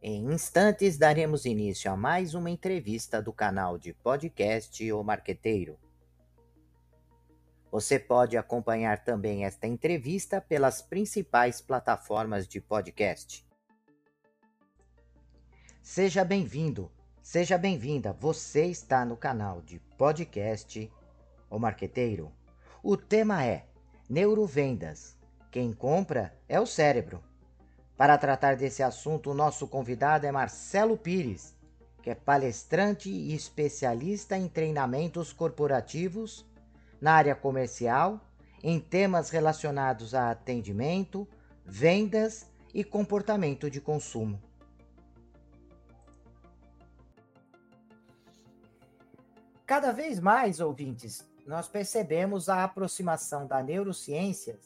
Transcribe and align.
Em 0.00 0.32
instantes, 0.32 0.96
daremos 0.96 1.44
início 1.44 1.90
a 1.90 1.96
mais 1.96 2.32
uma 2.32 2.48
entrevista 2.48 3.20
do 3.20 3.32
canal 3.32 3.76
de 3.76 3.92
podcast 3.92 4.92
O 4.92 5.02
Marqueteiro. 5.02 5.76
Você 7.68 7.98
pode 7.98 8.36
acompanhar 8.36 9.02
também 9.02 9.44
esta 9.44 9.66
entrevista 9.66 10.40
pelas 10.40 10.80
principais 10.80 11.60
plataformas 11.60 12.46
de 12.46 12.60
podcast. 12.60 13.44
Seja 15.82 16.24
bem-vindo, 16.24 16.92
seja 17.20 17.58
bem-vinda. 17.58 18.12
Você 18.12 18.66
está 18.66 19.04
no 19.04 19.16
canal 19.16 19.60
de 19.60 19.80
podcast 19.98 20.88
O 21.50 21.58
Marqueteiro. 21.58 22.30
O 22.84 22.96
tema 22.96 23.44
é 23.44 23.66
Neurovendas. 24.08 25.18
Quem 25.50 25.72
compra 25.72 26.38
é 26.48 26.60
o 26.60 26.66
cérebro. 26.66 27.20
Para 27.98 28.16
tratar 28.16 28.54
desse 28.54 28.80
assunto, 28.80 29.32
o 29.32 29.34
nosso 29.34 29.66
convidado 29.66 30.24
é 30.24 30.30
Marcelo 30.30 30.96
Pires, 30.96 31.52
que 32.00 32.10
é 32.10 32.14
palestrante 32.14 33.10
e 33.10 33.34
especialista 33.34 34.38
em 34.38 34.46
treinamentos 34.46 35.32
corporativos 35.32 36.46
na 37.00 37.14
área 37.14 37.34
comercial, 37.34 38.20
em 38.62 38.78
temas 38.78 39.30
relacionados 39.30 40.14
a 40.14 40.30
atendimento, 40.30 41.26
vendas 41.64 42.46
e 42.72 42.84
comportamento 42.84 43.68
de 43.68 43.80
consumo. 43.80 44.40
Cada 49.66 49.90
vez 49.90 50.20
mais, 50.20 50.60
ouvintes, 50.60 51.28
nós 51.44 51.66
percebemos 51.66 52.48
a 52.48 52.62
aproximação 52.62 53.44
da 53.44 53.60
neurociência 53.60 54.56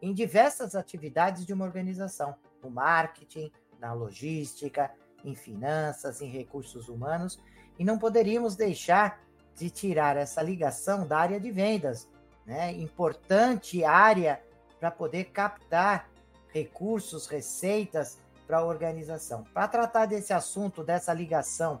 em 0.00 0.14
diversas 0.14 0.74
atividades 0.74 1.44
de 1.44 1.52
uma 1.52 1.66
organização 1.66 2.34
no 2.64 2.70
marketing, 2.70 3.52
na 3.78 3.92
logística, 3.92 4.90
em 5.24 5.34
finanças, 5.34 6.20
em 6.20 6.28
recursos 6.28 6.88
humanos, 6.88 7.38
e 7.78 7.84
não 7.84 7.98
poderíamos 7.98 8.56
deixar 8.56 9.20
de 9.54 9.70
tirar 9.70 10.16
essa 10.16 10.42
ligação 10.42 11.06
da 11.06 11.18
área 11.18 11.40
de 11.40 11.50
vendas, 11.50 12.08
né? 12.44 12.72
Importante 12.72 13.84
área 13.84 14.42
para 14.78 14.90
poder 14.90 15.24
captar 15.24 16.08
recursos, 16.52 17.26
receitas 17.26 18.18
para 18.46 18.58
a 18.58 18.64
organização. 18.64 19.44
Para 19.52 19.68
tratar 19.68 20.06
desse 20.06 20.32
assunto, 20.32 20.84
dessa 20.84 21.12
ligação 21.12 21.80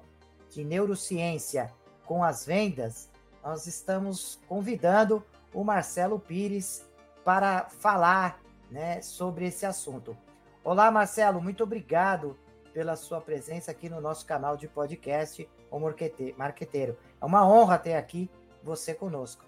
de 0.50 0.64
neurociência 0.64 1.72
com 2.04 2.22
as 2.22 2.46
vendas, 2.46 3.10
nós 3.42 3.66
estamos 3.66 4.38
convidando 4.48 5.24
o 5.52 5.62
Marcelo 5.62 6.18
Pires 6.18 6.84
para 7.24 7.66
falar 7.68 8.40
né, 8.70 9.00
sobre 9.02 9.46
esse 9.46 9.66
assunto. 9.66 10.16
Olá, 10.64 10.90
Marcelo, 10.90 11.42
muito 11.42 11.62
obrigado 11.62 12.38
pela 12.72 12.96
sua 12.96 13.20
presença 13.20 13.70
aqui 13.70 13.90
no 13.90 14.00
nosso 14.00 14.24
canal 14.24 14.56
de 14.56 14.66
podcast, 14.66 15.46
O 15.70 15.78
Marqueteiro. 16.38 16.96
É 17.20 17.24
uma 17.26 17.46
honra 17.46 17.76
ter 17.76 17.92
aqui 17.92 18.30
você 18.62 18.94
conosco. 18.94 19.44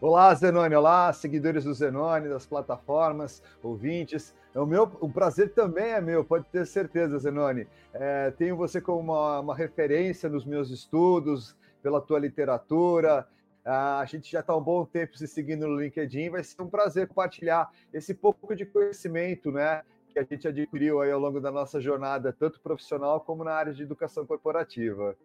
Olá, 0.00 0.34
Zenone. 0.34 0.74
Olá, 0.74 1.12
seguidores 1.12 1.64
do 1.64 1.74
Zenone, 1.74 2.30
das 2.30 2.46
plataformas, 2.46 3.42
ouvintes. 3.62 4.34
É 4.54 4.58
o 4.58 4.64
meu, 4.64 4.84
o 4.98 5.10
prazer 5.10 5.52
também 5.52 5.92
é 5.92 6.00
meu, 6.00 6.24
pode 6.24 6.46
ter 6.46 6.66
certeza, 6.66 7.18
Zenone. 7.18 7.68
É, 7.92 8.30
tenho 8.30 8.56
você 8.56 8.80
como 8.80 9.00
uma, 9.00 9.40
uma, 9.40 9.54
referência 9.54 10.26
nos 10.26 10.46
meus 10.46 10.70
estudos, 10.70 11.54
pela 11.82 12.00
tua 12.00 12.18
literatura. 12.18 13.28
a 13.62 14.06
gente 14.06 14.32
já 14.32 14.40
está 14.40 14.56
um 14.56 14.62
bom 14.62 14.86
tempo 14.86 15.18
se 15.18 15.28
seguindo 15.28 15.68
no 15.68 15.78
LinkedIn. 15.78 16.30
Vai 16.30 16.42
ser 16.42 16.62
um 16.62 16.70
prazer 16.70 17.06
compartilhar 17.08 17.70
esse 17.92 18.14
pouco 18.14 18.56
de 18.56 18.64
conhecimento, 18.64 19.52
né? 19.52 19.82
Que 20.24 20.34
a 20.34 20.36
gente 20.36 20.48
adquiriu 20.48 21.00
aí 21.00 21.10
ao 21.10 21.20
longo 21.20 21.40
da 21.40 21.50
nossa 21.50 21.80
jornada, 21.80 22.32
tanto 22.32 22.60
profissional 22.60 23.20
como 23.20 23.44
na 23.44 23.52
área 23.52 23.72
de 23.72 23.82
educação 23.82 24.26
corporativa. 24.26 25.16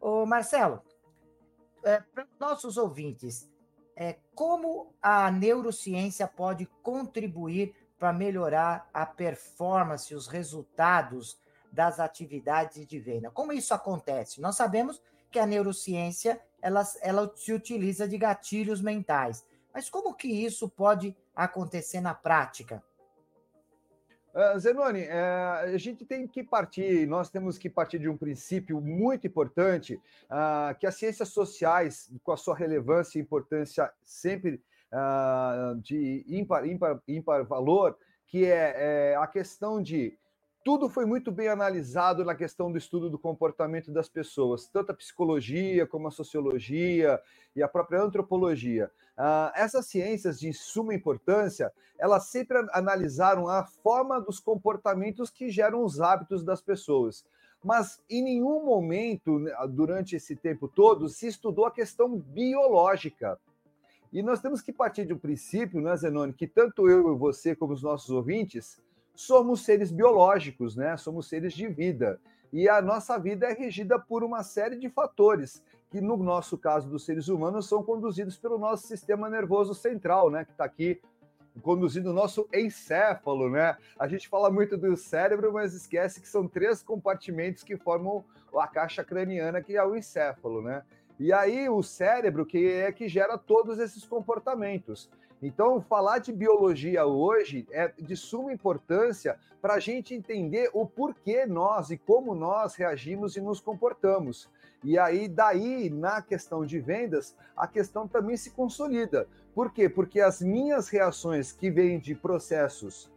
Ô 0.00 0.24
Marcelo, 0.24 0.80
é, 1.82 2.00
para 2.00 2.26
nossos 2.38 2.76
ouvintes, 2.76 3.50
é, 3.96 4.16
como 4.34 4.94
a 5.02 5.30
neurociência 5.30 6.26
pode 6.26 6.66
contribuir 6.82 7.74
para 7.98 8.12
melhorar 8.12 8.88
a 8.94 9.04
performance, 9.04 10.14
os 10.14 10.26
resultados 10.26 11.38
das 11.70 12.00
atividades 12.00 12.86
de 12.86 12.98
venda? 12.98 13.30
Como 13.30 13.52
isso 13.52 13.74
acontece? 13.74 14.40
Nós 14.40 14.56
sabemos 14.56 15.02
que 15.30 15.38
a 15.38 15.46
neurociência 15.46 16.40
ela, 16.62 16.82
ela 17.02 17.30
se 17.36 17.52
utiliza 17.52 18.08
de 18.08 18.18
gatilhos 18.18 18.80
mentais, 18.80 19.44
mas 19.72 19.88
como 19.88 20.14
que 20.14 20.28
isso 20.28 20.68
pode 20.68 21.16
acontecer 21.34 22.00
na 22.00 22.14
prática? 22.14 22.82
Uh, 24.32 24.58
Zenoni, 24.60 25.00
é, 25.00 25.20
a 25.74 25.76
gente 25.76 26.04
tem 26.04 26.26
que 26.26 26.44
partir, 26.44 27.06
nós 27.06 27.30
temos 27.30 27.58
que 27.58 27.68
partir 27.68 27.98
de 27.98 28.08
um 28.08 28.16
princípio 28.16 28.80
muito 28.80 29.26
importante, 29.26 29.94
uh, 29.94 30.78
que 30.78 30.86
as 30.86 30.94
ciências 30.94 31.30
sociais, 31.30 32.08
com 32.22 32.30
a 32.30 32.36
sua 32.36 32.54
relevância 32.54 33.18
e 33.18 33.22
importância 33.22 33.90
sempre 34.04 34.62
uh, 34.92 35.74
de 35.80 36.24
ímpar, 36.28 36.64
ímpar, 36.64 37.00
ímpar 37.08 37.44
valor, 37.44 37.98
que 38.26 38.44
é, 38.44 39.12
é 39.12 39.16
a 39.16 39.26
questão 39.26 39.82
de 39.82 40.16
tudo 40.62 40.88
foi 40.90 41.06
muito 41.06 41.32
bem 41.32 41.48
analisado 41.48 42.24
na 42.24 42.34
questão 42.34 42.70
do 42.70 42.76
estudo 42.76 43.08
do 43.08 43.18
comportamento 43.18 43.90
das 43.90 44.08
pessoas, 44.08 44.66
tanto 44.66 44.92
a 44.92 44.94
psicologia 44.94 45.86
como 45.86 46.08
a 46.08 46.10
sociologia 46.10 47.20
e 47.56 47.62
a 47.62 47.68
própria 47.68 48.02
antropologia. 48.02 48.90
Uh, 49.18 49.52
essas 49.54 49.86
ciências 49.86 50.38
de 50.38 50.52
suma 50.52 50.94
importância, 50.94 51.72
elas 51.98 52.26
sempre 52.26 52.58
analisaram 52.72 53.48
a 53.48 53.64
forma 53.64 54.20
dos 54.20 54.38
comportamentos 54.38 55.30
que 55.30 55.50
geram 55.50 55.82
os 55.82 56.00
hábitos 56.00 56.42
das 56.42 56.60
pessoas. 56.60 57.24
Mas 57.62 58.00
em 58.08 58.22
nenhum 58.22 58.64
momento, 58.64 59.38
né, 59.38 59.52
durante 59.68 60.16
esse 60.16 60.36
tempo 60.36 60.68
todo, 60.68 61.08
se 61.08 61.26
estudou 61.26 61.66
a 61.66 61.70
questão 61.70 62.16
biológica. 62.16 63.38
E 64.12 64.22
nós 64.22 64.40
temos 64.40 64.60
que 64.60 64.72
partir 64.72 65.06
de 65.06 65.12
um 65.12 65.18
princípio, 65.18 65.80
né, 65.80 65.96
Zenone, 65.96 66.32
que 66.32 66.46
tanto 66.46 66.88
eu 66.88 67.14
e 67.14 67.18
você, 67.18 67.54
como 67.54 67.72
os 67.72 67.82
nossos 67.82 68.10
ouvintes, 68.10 68.80
somos 69.20 69.60
seres 69.64 69.92
biológicos, 69.92 70.74
né? 70.74 70.96
Somos 70.96 71.28
seres 71.28 71.52
de 71.52 71.68
vida. 71.68 72.18
E 72.50 72.68
a 72.68 72.80
nossa 72.80 73.18
vida 73.18 73.46
é 73.46 73.52
regida 73.52 73.98
por 73.98 74.24
uma 74.24 74.42
série 74.42 74.76
de 74.76 74.88
fatores 74.88 75.62
que, 75.90 76.00
no 76.00 76.16
nosso 76.16 76.56
caso 76.56 76.88
dos 76.88 77.04
seres 77.04 77.28
humanos, 77.28 77.68
são 77.68 77.82
conduzidos 77.82 78.38
pelo 78.38 78.58
nosso 78.58 78.86
sistema 78.86 79.28
nervoso 79.28 79.74
central, 79.74 80.30
né? 80.30 80.46
Que 80.46 80.52
está 80.52 80.64
aqui 80.64 81.00
conduzindo 81.62 82.10
o 82.10 82.14
nosso 82.14 82.48
encéfalo, 82.52 83.50
né? 83.50 83.76
A 83.98 84.08
gente 84.08 84.26
fala 84.26 84.50
muito 84.50 84.78
do 84.78 84.96
cérebro, 84.96 85.52
mas 85.52 85.74
esquece 85.74 86.20
que 86.20 86.28
são 86.28 86.48
três 86.48 86.82
compartimentos 86.82 87.62
que 87.62 87.76
formam 87.76 88.24
a 88.56 88.66
caixa 88.66 89.04
craniana, 89.04 89.62
que 89.62 89.76
é 89.76 89.84
o 89.84 89.94
encéfalo, 89.94 90.62
né? 90.62 90.82
E 91.18 91.30
aí 91.30 91.68
o 91.68 91.82
cérebro 91.82 92.46
que 92.46 92.66
é 92.66 92.90
que 92.90 93.06
gera 93.06 93.36
todos 93.36 93.78
esses 93.78 94.02
comportamentos. 94.06 95.10
Então, 95.42 95.80
falar 95.80 96.18
de 96.18 96.32
biologia 96.32 97.06
hoje 97.06 97.66
é 97.70 97.90
de 97.98 98.14
suma 98.14 98.52
importância 98.52 99.38
para 99.60 99.74
a 99.74 99.80
gente 99.80 100.14
entender 100.14 100.70
o 100.74 100.84
porquê 100.84 101.46
nós 101.46 101.90
e 101.90 101.96
como 101.96 102.34
nós 102.34 102.74
reagimos 102.74 103.36
e 103.36 103.40
nos 103.40 103.60
comportamos. 103.60 104.50
E 104.84 104.98
aí, 104.98 105.28
daí, 105.28 105.88
na 105.88 106.20
questão 106.20 106.64
de 106.64 106.78
vendas, 106.78 107.34
a 107.56 107.66
questão 107.66 108.06
também 108.06 108.36
se 108.36 108.50
consolida. 108.50 109.26
Por 109.54 109.72
quê? 109.72 109.88
Porque 109.88 110.20
as 110.20 110.42
minhas 110.42 110.88
reações 110.88 111.52
que 111.52 111.70
vêm 111.70 111.98
de 111.98 112.14
processos 112.14 113.10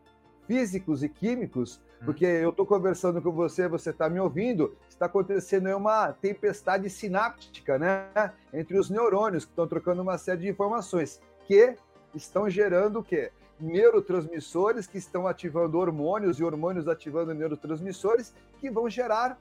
físicos 0.48 1.04
e 1.04 1.10
químicos, 1.10 1.82
hum. 2.02 2.06
porque 2.06 2.26
eu 2.26 2.50
estou 2.50 2.66
conversando 2.66 3.22
com 3.22 3.32
você, 3.32 3.68
você 3.68 3.92
está 3.92 4.10
me 4.10 4.20
ouvindo, 4.20 4.76
está 4.90 5.06
acontecendo 5.06 5.70
uma 5.76 6.12
tempestade 6.14 6.90
sináptica, 6.90 7.78
né? 7.78 8.34
Entre 8.54 8.78
os 8.78 8.90
neurônios 8.90 9.46
que 9.46 9.52
estão 9.52 9.68
trocando 9.68 10.02
uma 10.02 10.18
série 10.18 10.42
de 10.42 10.50
informações 10.50 11.22
que 11.46 11.76
estão 12.14 12.50
gerando 12.50 13.00
o 13.00 13.04
quê? 13.04 13.32
Neurotransmissores 13.60 14.88
que 14.88 14.98
estão 14.98 15.28
ativando 15.28 15.78
hormônios 15.78 16.40
e 16.40 16.44
hormônios 16.44 16.88
ativando 16.88 17.34
neurotransmissores 17.34 18.34
que 18.60 18.70
vão 18.70 18.90
gerar 18.90 19.40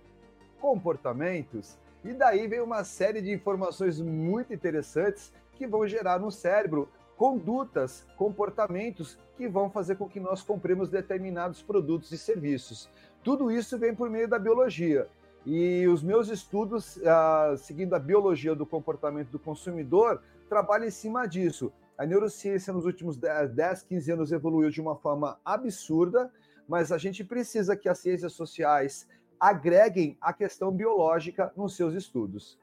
comportamentos. 0.60 1.76
E 2.04 2.12
daí 2.12 2.46
vem 2.46 2.60
uma 2.60 2.84
série 2.84 3.20
de 3.20 3.32
informações 3.32 4.00
muito 4.00 4.52
interessantes 4.52 5.32
que 5.56 5.66
vão 5.66 5.86
gerar 5.86 6.18
no 6.18 6.30
cérebro 6.30 6.88
condutas, 7.16 8.04
comportamentos 8.16 9.16
que 9.36 9.48
vão 9.48 9.70
fazer 9.70 9.96
com 9.96 10.08
que 10.08 10.18
nós 10.18 10.42
compremos 10.42 10.88
determinados 10.88 11.62
produtos 11.62 12.10
e 12.10 12.18
serviços. 12.18 12.88
Tudo 13.22 13.50
isso 13.50 13.78
vem 13.78 13.94
por 13.94 14.10
meio 14.10 14.26
da 14.26 14.38
biologia. 14.38 15.06
E 15.44 15.86
os 15.86 16.02
meus 16.02 16.28
estudos, 16.28 16.98
ah, 17.04 17.54
seguindo 17.56 17.94
a 17.94 17.98
biologia 17.98 18.54
do 18.54 18.66
comportamento 18.66 19.28
do 19.28 19.38
consumidor, 19.38 20.20
trabalham 20.48 20.86
em 20.86 20.90
cima 20.90 21.26
disso. 21.26 21.72
A 22.02 22.06
neurociência 22.06 22.72
nos 22.72 22.84
últimos 22.84 23.16
10, 23.16 23.84
15 23.84 24.10
anos 24.10 24.32
evoluiu 24.32 24.70
de 24.70 24.80
uma 24.80 24.96
forma 24.96 25.40
absurda, 25.44 26.32
mas 26.66 26.90
a 26.90 26.98
gente 26.98 27.22
precisa 27.22 27.76
que 27.76 27.88
as 27.88 28.00
ciências 28.00 28.32
sociais 28.32 29.08
agreguem 29.38 30.18
a 30.20 30.32
questão 30.32 30.72
biológica 30.72 31.52
nos 31.56 31.76
seus 31.76 31.94
estudos. 31.94 32.58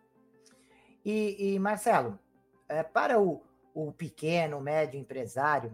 E, 1.06 1.54
e 1.54 1.58
Marcelo, 1.58 2.20
é, 2.68 2.84
para 2.84 3.18
o, 3.18 3.42
o 3.74 3.94
pequeno, 3.94 4.60
médio 4.60 5.00
empresário, 5.00 5.74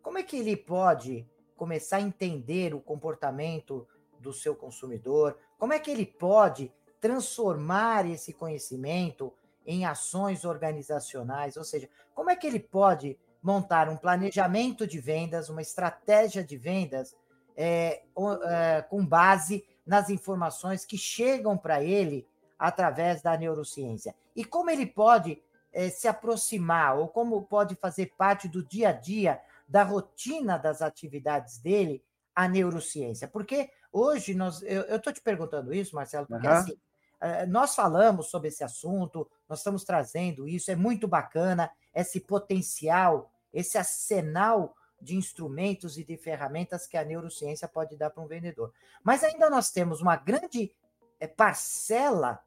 como 0.00 0.16
é 0.16 0.22
que 0.22 0.38
ele 0.38 0.56
pode 0.56 1.28
começar 1.54 1.98
a 1.98 2.00
entender 2.00 2.72
o 2.72 2.80
comportamento 2.80 3.86
do 4.20 4.32
seu 4.32 4.56
consumidor? 4.56 5.36
Como 5.58 5.74
é 5.74 5.78
que 5.78 5.90
ele 5.90 6.06
pode 6.06 6.72
transformar 6.98 8.08
esse 8.08 8.32
conhecimento 8.32 9.34
em 9.66 9.84
ações 9.84 10.44
organizacionais? 10.44 11.56
Ou 11.56 11.64
seja, 11.64 11.88
como 12.14 12.30
é 12.30 12.36
que 12.36 12.46
ele 12.46 12.60
pode 12.60 13.18
montar 13.42 13.88
um 13.88 13.96
planejamento 13.96 14.86
de 14.86 15.00
vendas, 15.00 15.48
uma 15.48 15.62
estratégia 15.62 16.44
de 16.44 16.56
vendas 16.56 17.14
é, 17.56 18.02
é, 18.44 18.82
com 18.82 19.04
base 19.04 19.64
nas 19.84 20.10
informações 20.10 20.84
que 20.84 20.96
chegam 20.96 21.56
para 21.56 21.82
ele 21.82 22.26
através 22.58 23.22
da 23.22 23.36
neurociência? 23.36 24.14
E 24.34 24.44
como 24.44 24.70
ele 24.70 24.86
pode 24.86 25.42
é, 25.72 25.88
se 25.88 26.06
aproximar, 26.06 26.98
ou 26.98 27.08
como 27.08 27.42
pode 27.42 27.74
fazer 27.74 28.12
parte 28.16 28.48
do 28.48 28.64
dia 28.64 28.90
a 28.90 28.92
dia, 28.92 29.40
da 29.68 29.82
rotina 29.82 30.58
das 30.58 30.82
atividades 30.82 31.58
dele, 31.58 32.04
a 32.34 32.48
neurociência? 32.48 33.28
Porque 33.28 33.70
hoje 33.92 34.34
nós. 34.34 34.62
Eu 34.62 34.96
estou 34.96 35.12
te 35.12 35.20
perguntando 35.20 35.72
isso, 35.72 35.94
Marcelo, 35.94 36.26
porque 36.26 36.46
uhum. 36.46 36.52
assim. 36.52 36.76
É, 37.22 37.46
nós 37.46 37.76
falamos 37.76 38.26
sobre 38.26 38.48
esse 38.48 38.64
assunto, 38.64 39.30
nós 39.48 39.60
estamos 39.60 39.84
trazendo 39.84 40.48
isso, 40.48 40.72
é 40.72 40.74
muito 40.74 41.06
bacana, 41.06 41.70
esse 41.94 42.18
potencial, 42.18 43.30
esse 43.52 43.78
arsenal 43.78 44.74
de 45.00 45.14
instrumentos 45.14 45.96
e 45.96 46.04
de 46.04 46.16
ferramentas 46.16 46.84
que 46.84 46.96
a 46.96 47.04
neurociência 47.04 47.68
pode 47.68 47.96
dar 47.96 48.10
para 48.10 48.24
um 48.24 48.26
vendedor. 48.26 48.72
Mas 49.04 49.22
ainda 49.22 49.48
nós 49.48 49.70
temos 49.70 50.00
uma 50.00 50.16
grande 50.16 50.74
é, 51.20 51.28
parcela 51.28 52.40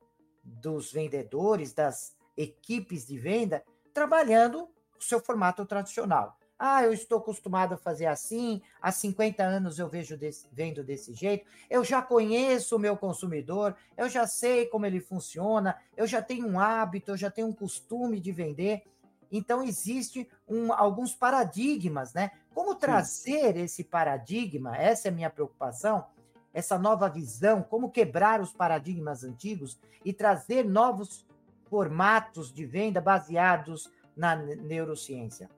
dos 0.44 0.92
vendedores, 0.92 1.74
das 1.74 2.14
equipes 2.36 3.08
de 3.08 3.18
venda, 3.18 3.64
trabalhando 3.94 4.70
o 5.00 5.04
seu 5.04 5.22
formato 5.22 5.66
tradicional. 5.66 6.38
Ah, 6.58 6.84
eu 6.84 6.94
estou 6.94 7.18
acostumado 7.18 7.74
a 7.74 7.78
fazer 7.78 8.06
assim, 8.06 8.62
há 8.82 8.90
50 8.90 9.44
anos 9.44 9.78
eu 9.78 9.90
vejo 9.90 10.16
desse, 10.18 10.48
vendo 10.54 10.86
desse 10.86 11.14
jeito, 11.14 11.46
eu 11.70 11.84
já 11.84 12.02
conheço 12.02 12.78
o 12.78 12.80
meu 12.80 12.96
consumidor, 12.96 13.76
eu 13.98 14.08
já 14.08 14.26
sei 14.26 14.66
como 14.66 14.86
ele 14.86 15.02
funciona, 15.02 15.76
eu 15.98 16.08
já 16.08 16.22
tenho 16.22 16.48
um 16.48 16.58
hábito, 16.58 17.12
eu 17.12 17.18
já 17.18 17.30
tenho 17.30 17.48
um 17.48 17.54
costume 17.54 18.22
de 18.22 18.32
vender. 18.32 18.84
Então, 19.30 19.62
existe 19.62 20.30
um, 20.48 20.72
alguns 20.72 21.14
paradigmas, 21.14 22.14
né? 22.14 22.32
Como 22.54 22.74
trazer 22.76 23.54
Sim. 23.54 23.62
esse 23.62 23.84
paradigma, 23.84 24.78
essa 24.78 25.10
é 25.10 25.12
a 25.12 25.14
minha 25.14 25.30
preocupação, 25.30 26.06
essa 26.54 26.80
nova 26.80 27.10
visão, 27.10 27.62
como 27.62 27.92
quebrar 27.92 28.40
os 28.40 28.54
paradigmas 28.54 29.26
antigos 29.26 29.78
e 30.06 30.14
trazer 30.14 30.64
novos 30.64 31.26
formatos 31.70 32.54
de 32.54 32.66
venda 32.66 33.02
baseados 33.02 33.92
na 34.16 34.38
neurociência? 34.38 35.50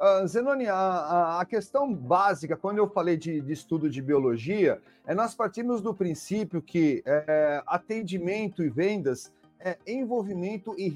Uh, 0.00 0.26
Zenoni, 0.26 0.66
a, 0.66 1.40
a, 1.40 1.44
questão 1.44 1.92
básica, 1.92 2.56
quando 2.56 2.78
eu 2.78 2.88
falei 2.88 3.16
de, 3.16 3.40
de, 3.40 3.52
estudo 3.52 3.88
de 3.88 4.02
biologia, 4.02 4.80
é 5.06 5.14
nós 5.14 5.34
partimos 5.34 5.80
do 5.80 5.94
princípio 5.94 6.60
que 6.60 7.02
é, 7.06 7.62
atendimento 7.66 8.62
e 8.64 8.68
vendas 8.68 9.32
é 9.60 9.78
envolvimento 9.86 10.74
e 10.78 10.88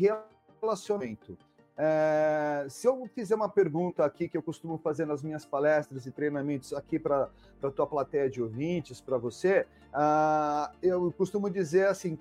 relacionamento. 0.61 1.39
É, 1.81 2.67
se 2.69 2.89
eu 2.89 3.09
fizer 3.15 3.37
uma 3.37 3.49
pergunta 3.49 4.05
aqui 4.05 4.29
que 4.29 4.37
eu 4.37 4.43
costumo 4.43 4.77
fazer 4.79 5.07
nas 5.07 5.23
minhas 5.23 5.45
palestras 5.45 6.07
e 6.07 6.11
treinamentos 6.11 6.73
aqui 6.73 6.99
para 6.99 7.31
a 7.63 7.71
tua 7.71 7.87
plateia 7.87 8.29
de 8.29 8.43
ouvintes, 8.43 9.01
para 9.01 9.17
você, 9.17 9.65
uh, 9.95 10.75
eu 10.83 11.13
costumo 11.13 11.49
dizer 11.49 11.87
assim: 11.87 12.19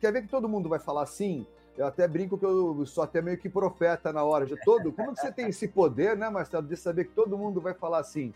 quer 0.00 0.12
ver 0.12 0.22
que 0.22 0.28
todo 0.28 0.48
mundo 0.48 0.68
vai 0.68 0.78
falar 0.78 1.02
assim? 1.02 1.46
Eu 1.76 1.86
até 1.86 2.08
brinco 2.08 2.38
que 2.38 2.44
eu 2.44 2.84
sou 2.86 3.04
até 3.04 3.20
meio 3.20 3.36
que 3.36 3.48
profeta 3.48 4.12
na 4.12 4.24
hora 4.24 4.46
de 4.46 4.56
todo. 4.64 4.92
Como 4.92 5.14
você 5.14 5.30
tem 5.30 5.48
esse 5.48 5.68
poder, 5.68 6.16
né, 6.16 6.30
Marcelo, 6.30 6.66
de 6.66 6.76
saber 6.76 7.04
que 7.04 7.12
todo 7.12 7.36
mundo 7.36 7.60
vai 7.60 7.74
falar 7.74 7.98
assim? 7.98 8.32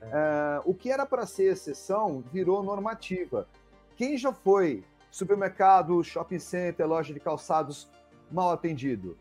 É, 0.00 0.60
o 0.64 0.74
que 0.74 0.90
era 0.90 1.04
para 1.04 1.26
ser 1.26 1.52
exceção 1.52 2.22
virou 2.32 2.62
normativa. 2.62 3.48
Quem 3.96 4.16
já 4.16 4.32
foi 4.32 4.84
supermercado, 5.10 6.02
shopping 6.04 6.38
center, 6.38 6.86
loja 6.86 7.12
de 7.12 7.20
calçados 7.20 7.88
mal 8.30 8.50
atendido? 8.50 9.16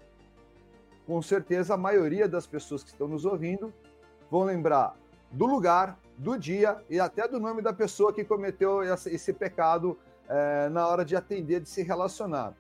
com 1.06 1.22
certeza 1.22 1.74
a 1.74 1.78
maioria 1.78 2.28
das 2.28 2.48
pessoas 2.48 2.84
que 2.84 2.90
estão 2.90 3.08
nos 3.08 3.26
ouvindo 3.26 3.74
vão 4.30 4.44
lembrar 4.44 4.96
do 5.32 5.46
lugar, 5.46 6.00
do 6.18 6.38
dia 6.38 6.78
e 6.90 7.00
até 7.00 7.28
do 7.28 7.40
nome 7.40 7.62
da 7.62 7.74
pessoa 7.74 8.14
que 8.14 8.24
cometeu 8.24 8.82
esse 8.84 9.34
pecado 9.34 9.98
é, 10.30 10.70
na 10.70 10.88
hora 10.88 11.04
de 11.04 11.16
atender, 11.16 11.60
de 11.60 11.70
se 11.70 11.84
relacionar. 11.84 12.54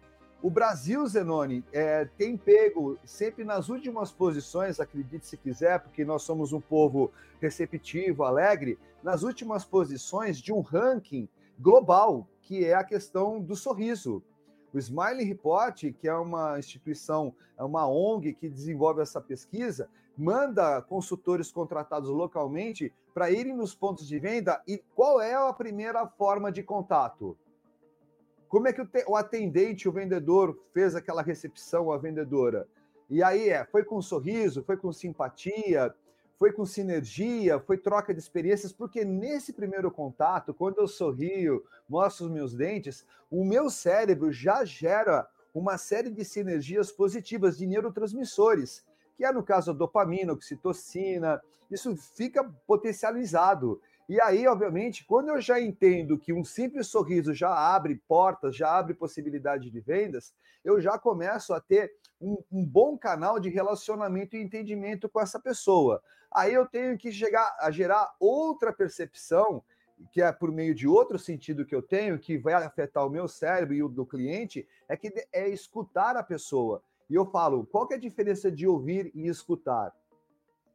O 0.44 0.50
Brasil, 0.50 1.08
Zenoni, 1.08 1.64
é, 1.72 2.04
tem 2.18 2.36
pego 2.36 3.00
sempre 3.06 3.46
nas 3.46 3.70
últimas 3.70 4.12
posições, 4.12 4.78
acredite 4.78 5.26
se 5.26 5.38
quiser, 5.38 5.80
porque 5.80 6.04
nós 6.04 6.24
somos 6.24 6.52
um 6.52 6.60
povo 6.60 7.14
receptivo, 7.40 8.26
alegre, 8.26 8.78
nas 9.02 9.24
últimas 9.24 9.64
posições 9.64 10.38
de 10.38 10.52
um 10.52 10.60
ranking 10.60 11.30
global, 11.58 12.28
que 12.42 12.66
é 12.66 12.74
a 12.74 12.84
questão 12.84 13.40
do 13.40 13.56
sorriso. 13.56 14.22
O 14.74 14.78
Smiley 14.78 15.24
Report, 15.24 15.82
que 15.98 16.10
é 16.10 16.14
uma 16.14 16.60
instituição, 16.60 17.34
é 17.58 17.64
uma 17.64 17.88
ONG 17.88 18.34
que 18.34 18.50
desenvolve 18.50 19.02
essa 19.02 19.22
pesquisa, 19.22 19.90
manda 20.18 20.82
consultores 20.82 21.54
contratados 21.54 22.10
localmente 22.10 22.94
para 23.14 23.32
irem 23.32 23.56
nos 23.56 23.74
pontos 23.74 24.06
de 24.06 24.20
venda 24.20 24.62
e 24.68 24.84
qual 24.94 25.22
é 25.22 25.36
a 25.36 25.54
primeira 25.54 26.06
forma 26.06 26.52
de 26.52 26.62
contato? 26.64 27.38
Como 28.54 28.68
é 28.68 28.72
que 28.72 28.88
o 29.08 29.16
atendente, 29.16 29.90
o 29.90 29.92
vendedor, 29.92 30.56
fez 30.72 30.94
aquela 30.94 31.24
recepção, 31.24 31.92
a 31.92 31.98
vendedora? 31.98 32.68
E 33.10 33.24
aí 33.24 33.50
é, 33.50 33.66
foi 33.66 33.84
com 33.84 34.00
sorriso, 34.00 34.62
foi 34.62 34.78
com 34.78 34.94
simpatia, 34.94 35.92
foi 36.38 36.52
com 36.54 36.64
sinergia, 36.64 37.60
foi 37.60 37.80
troca 37.80 38.14
de 38.14 38.20
experiências, 38.20 38.72
porque 38.72 39.04
nesse 39.04 39.54
primeiro 39.54 39.90
contato, 39.90 40.54
quando 40.54 40.78
eu 40.78 40.88
sorrio, 40.88 41.66
mostro 41.90 42.28
os 42.28 42.32
meus 42.32 42.54
dentes, 42.54 43.04
o 43.32 43.44
meu 43.44 43.72
cérebro 43.72 44.32
já 44.32 44.64
gera 44.64 45.28
uma 45.52 45.76
série 45.80 46.12
de 46.12 46.24
sinergias 46.24 46.92
positivas 46.92 47.58
de 47.58 47.66
neurotransmissores, 47.66 48.86
que 49.18 49.26
é 49.26 49.32
no 49.32 49.42
caso 49.42 49.72
a 49.72 49.74
dopamina, 49.74 50.32
oxitocina, 50.32 51.42
isso 51.72 51.96
fica 51.96 52.44
potencializado. 52.68 53.82
E 54.08 54.20
aí, 54.20 54.46
obviamente, 54.48 55.06
quando 55.06 55.30
eu 55.30 55.40
já 55.40 55.60
entendo 55.60 56.18
que 56.18 56.34
um 56.34 56.44
simples 56.44 56.88
sorriso 56.88 57.34
já 57.34 57.50
abre 57.50 58.02
portas, 58.08 58.56
já 58.56 58.78
abre 58.78 58.94
possibilidade 58.94 59.70
de 59.70 59.80
vendas, 59.80 60.34
eu 60.64 60.82
já 60.82 60.98
começo 60.98 61.54
a 61.54 61.62
ter 61.62 61.94
um, 62.20 62.38
um, 62.52 62.66
bom 62.66 62.98
canal 62.98 63.40
de 63.40 63.50
relacionamento 63.50 64.36
e 64.36 64.42
entendimento 64.42 65.08
com 65.08 65.22
essa 65.22 65.40
pessoa. 65.40 66.02
Aí 66.32 66.54
eu 66.54 66.66
tenho 66.66 66.98
que 66.98 67.12
chegar 67.12 67.56
a 67.60 67.72
gerar 67.72 68.14
outra 68.20 68.74
percepção, 68.74 69.64
que 70.12 70.22
é 70.22 70.32
por 70.32 70.52
meio 70.52 70.76
de 70.76 70.88
outro 70.88 71.18
sentido 71.18 71.66
que 71.66 71.76
eu 71.76 71.82
tenho, 71.82 72.20
que 72.20 72.38
vai 72.38 72.54
afetar 72.54 73.06
o 73.06 73.10
meu 73.10 73.28
cérebro 73.28 73.74
e 73.74 73.84
o 73.84 73.88
do 73.88 74.06
cliente, 74.06 74.68
é 74.88 74.98
que 74.98 75.14
é 75.32 75.48
escutar 75.48 76.18
a 76.18 76.24
pessoa. 76.24 76.84
E 77.10 77.16
eu 77.16 77.26
falo, 77.26 77.66
qual 77.66 77.88
é 77.92 77.96
a 77.96 78.00
diferença 78.00 78.52
de 78.52 78.68
ouvir 78.68 79.12
e 79.14 79.28
escutar? 79.28 79.94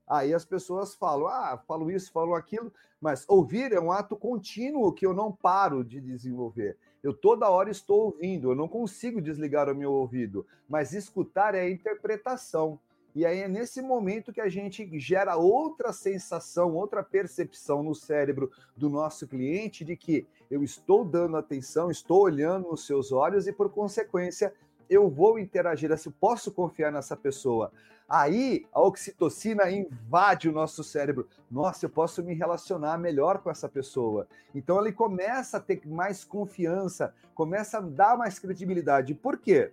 Aí 0.08 0.32
as 0.32 0.44
pessoas 0.44 0.94
falam, 0.94 1.28
ah, 1.28 1.62
falo 1.66 1.90
isso, 1.90 2.10
falo 2.10 2.34
aquilo, 2.34 2.72
mas 3.00 3.24
ouvir 3.28 3.72
é 3.72 3.80
um 3.80 3.92
ato 3.92 4.16
contínuo 4.16 4.92
que 4.92 5.04
eu 5.04 5.12
não 5.12 5.30
paro 5.30 5.84
de 5.84 6.00
desenvolver. 6.00 6.76
Eu 7.02 7.12
toda 7.12 7.50
hora 7.50 7.70
estou 7.70 8.06
ouvindo, 8.06 8.50
eu 8.50 8.54
não 8.54 8.66
consigo 8.66 9.20
desligar 9.20 9.70
o 9.70 9.74
meu 9.74 9.92
ouvido, 9.92 10.46
mas 10.68 10.92
escutar 10.92 11.54
é 11.54 11.60
a 11.60 11.70
interpretação. 11.70 12.78
E 13.14 13.24
aí 13.26 13.40
é 13.40 13.48
nesse 13.48 13.82
momento 13.82 14.32
que 14.32 14.40
a 14.40 14.48
gente 14.48 14.88
gera 14.98 15.36
outra 15.36 15.92
sensação, 15.92 16.74
outra 16.74 17.02
percepção 17.02 17.82
no 17.82 17.94
cérebro 17.94 18.50
do 18.76 18.88
nosso 18.88 19.26
cliente 19.26 19.84
de 19.84 19.96
que 19.96 20.26
eu 20.50 20.62
estou 20.62 21.04
dando 21.04 21.36
atenção, 21.36 21.90
estou 21.90 22.22
olhando 22.22 22.68
nos 22.70 22.86
seus 22.86 23.10
olhos 23.10 23.46
e, 23.46 23.52
por 23.52 23.70
consequência, 23.70 24.54
eu 24.88 25.08
vou 25.08 25.38
interagir, 25.38 25.90
eu 25.90 26.12
posso 26.20 26.50
confiar 26.50 26.90
nessa 26.90 27.16
pessoa. 27.16 27.70
Aí 28.08 28.64
a 28.72 28.80
oxitocina 28.80 29.70
invade 29.70 30.48
o 30.48 30.52
nosso 30.52 30.82
cérebro. 30.82 31.28
Nossa, 31.50 31.84
eu 31.84 31.90
posso 31.90 32.22
me 32.22 32.32
relacionar 32.32 32.96
melhor 32.96 33.38
com 33.38 33.50
essa 33.50 33.68
pessoa. 33.68 34.26
Então 34.54 34.80
ele 34.80 34.92
começa 34.92 35.58
a 35.58 35.60
ter 35.60 35.82
mais 35.86 36.24
confiança, 36.24 37.14
começa 37.34 37.78
a 37.78 37.82
dar 37.82 38.16
mais 38.16 38.38
credibilidade. 38.38 39.14
Por 39.14 39.36
quê? 39.36 39.72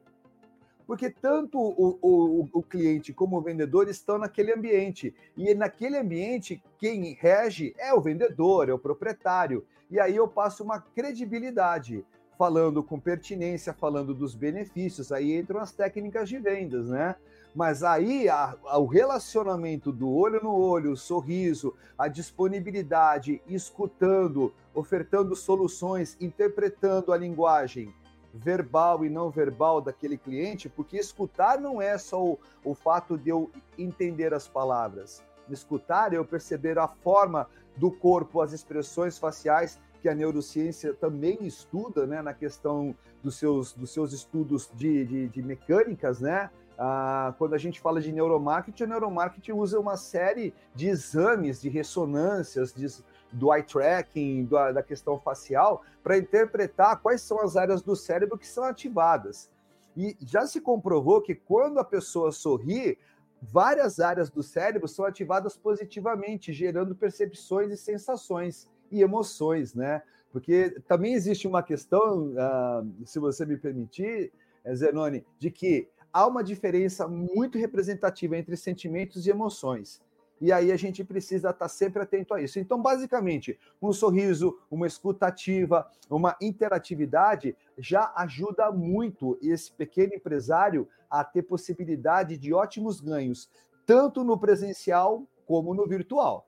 Porque 0.85 1.09
tanto 1.09 1.57
o, 1.57 1.97
o, 2.01 2.49
o 2.51 2.61
cliente 2.61 3.13
como 3.13 3.37
o 3.37 3.41
vendedor 3.41 3.87
estão 3.87 4.17
naquele 4.17 4.53
ambiente. 4.53 5.15
E 5.37 5.53
naquele 5.55 5.97
ambiente, 5.97 6.61
quem 6.77 7.13
rege 7.13 7.73
é 7.77 7.93
o 7.93 8.01
vendedor, 8.01 8.67
é 8.67 8.73
o 8.73 8.79
proprietário. 8.79 9.65
E 9.89 9.99
aí 9.99 10.15
eu 10.15 10.27
passo 10.27 10.63
uma 10.63 10.79
credibilidade 10.79 12.05
falando 12.37 12.83
com 12.83 12.99
pertinência, 12.99 13.73
falando 13.73 14.13
dos 14.13 14.35
benefícios, 14.35 15.11
aí 15.11 15.37
entram 15.37 15.59
as 15.59 15.71
técnicas 15.71 16.29
de 16.29 16.37
vendas, 16.37 16.89
né? 16.89 17.15
Mas 17.53 17.83
aí 17.83 18.27
a, 18.27 18.55
a, 18.65 18.77
o 18.77 18.85
relacionamento 18.85 19.91
do 19.91 20.09
olho 20.09 20.43
no 20.43 20.53
olho, 20.53 20.91
o 20.91 20.97
sorriso, 20.97 21.73
a 21.97 22.07
disponibilidade, 22.07 23.41
escutando, 23.47 24.53
ofertando 24.73 25.35
soluções, 25.35 26.17
interpretando 26.19 27.13
a 27.13 27.17
linguagem 27.17 27.93
verbal 28.33 29.05
e 29.05 29.09
não 29.09 29.29
verbal 29.29 29.79
daquele 29.79 30.17
cliente, 30.17 30.67
porque 30.67 30.97
escutar 30.97 31.57
não 31.57 31.81
é 31.81 31.97
só 31.97 32.21
o, 32.21 32.39
o 32.63 32.75
fato 32.75 33.17
de 33.17 33.29
eu 33.29 33.49
entender 33.77 34.33
as 34.33 34.45
palavras. 34.45 35.23
Escutar 35.49 36.11
é 36.13 36.17
eu 36.17 36.25
perceber 36.25 36.77
a 36.77 36.87
forma 36.87 37.47
do 37.77 37.89
corpo, 37.89 38.41
as 38.41 38.51
expressões 38.51 39.17
faciais 39.17 39.79
que 40.05 40.09
a 40.09 40.13
neurociência 40.13 40.93
também 40.93 41.39
estuda, 41.47 42.05
né, 42.05 42.21
na 42.21 42.31
questão 42.31 42.95
dos 43.23 43.39
seus, 43.39 43.73
dos 43.73 43.91
seus 43.91 44.13
estudos 44.13 44.69
de, 44.75 45.03
de, 45.03 45.27
de 45.29 45.41
mecânicas, 45.41 46.21
né? 46.21 46.51
Ah, 46.77 47.33
quando 47.39 47.55
a 47.55 47.57
gente 47.57 47.81
fala 47.81 47.99
de 47.99 48.11
neuromarketing, 48.11 48.83
o 48.83 48.87
neuromarketing 48.87 49.53
usa 49.53 49.79
uma 49.79 49.97
série 49.97 50.53
de 50.75 50.87
exames, 50.89 51.59
de 51.59 51.69
ressonâncias, 51.69 52.71
de, 52.71 52.85
do 53.31 53.51
eye 53.51 53.63
tracking, 53.63 54.45
do, 54.45 54.73
da 54.73 54.83
questão 54.83 55.17
facial, 55.17 55.81
para 56.03 56.19
interpretar 56.19 57.01
quais 57.01 57.23
são 57.23 57.41
as 57.41 57.57
áreas 57.57 57.81
do 57.81 57.95
cérebro 57.95 58.37
que 58.37 58.47
são 58.47 58.63
ativadas. 58.63 59.49
E 59.97 60.15
já 60.19 60.45
se 60.45 60.61
comprovou 60.61 61.19
que 61.19 61.33
quando 61.33 61.79
a 61.79 61.83
pessoa 61.83 62.31
sorri, 62.31 62.95
várias 63.41 63.99
áreas 63.99 64.29
do 64.29 64.43
cérebro 64.43 64.87
são 64.87 65.03
ativadas 65.03 65.57
positivamente, 65.57 66.53
gerando 66.53 66.93
percepções 66.93 67.71
e 67.71 67.77
sensações 67.77 68.69
e 68.91 69.01
emoções, 69.01 69.73
né? 69.73 70.01
Porque 70.31 70.69
também 70.87 71.13
existe 71.13 71.47
uma 71.47 71.63
questão, 71.63 72.33
uh, 72.33 73.05
se 73.05 73.19
você 73.19 73.45
me 73.45 73.57
permitir, 73.57 74.33
eh, 74.65 74.75
Zenoni, 74.75 75.25
de 75.39 75.49
que 75.49 75.87
há 76.11 76.27
uma 76.27 76.43
diferença 76.43 77.07
muito 77.07 77.57
representativa 77.57 78.37
entre 78.37 78.57
sentimentos 78.57 79.25
e 79.25 79.29
emoções. 79.29 80.01
E 80.39 80.51
aí 80.51 80.71
a 80.71 80.75
gente 80.75 81.03
precisa 81.03 81.51
estar 81.51 81.69
sempre 81.69 82.01
atento 82.01 82.33
a 82.33 82.41
isso. 82.41 82.59
Então, 82.59 82.81
basicamente, 82.81 83.57
um 83.81 83.93
sorriso, 83.93 84.59
uma 84.69 84.85
escutativa, 84.85 85.89
uma 86.09 86.35
interatividade 86.41 87.55
já 87.77 88.11
ajuda 88.17 88.71
muito 88.71 89.37
esse 89.41 89.71
pequeno 89.71 90.13
empresário 90.13 90.87
a 91.09 91.23
ter 91.23 91.43
possibilidade 91.43 92.37
de 92.37 92.53
ótimos 92.53 92.99
ganhos, 92.99 93.49
tanto 93.85 94.23
no 94.23 94.37
presencial 94.37 95.25
como 95.45 95.73
no 95.73 95.87
virtual. 95.87 96.45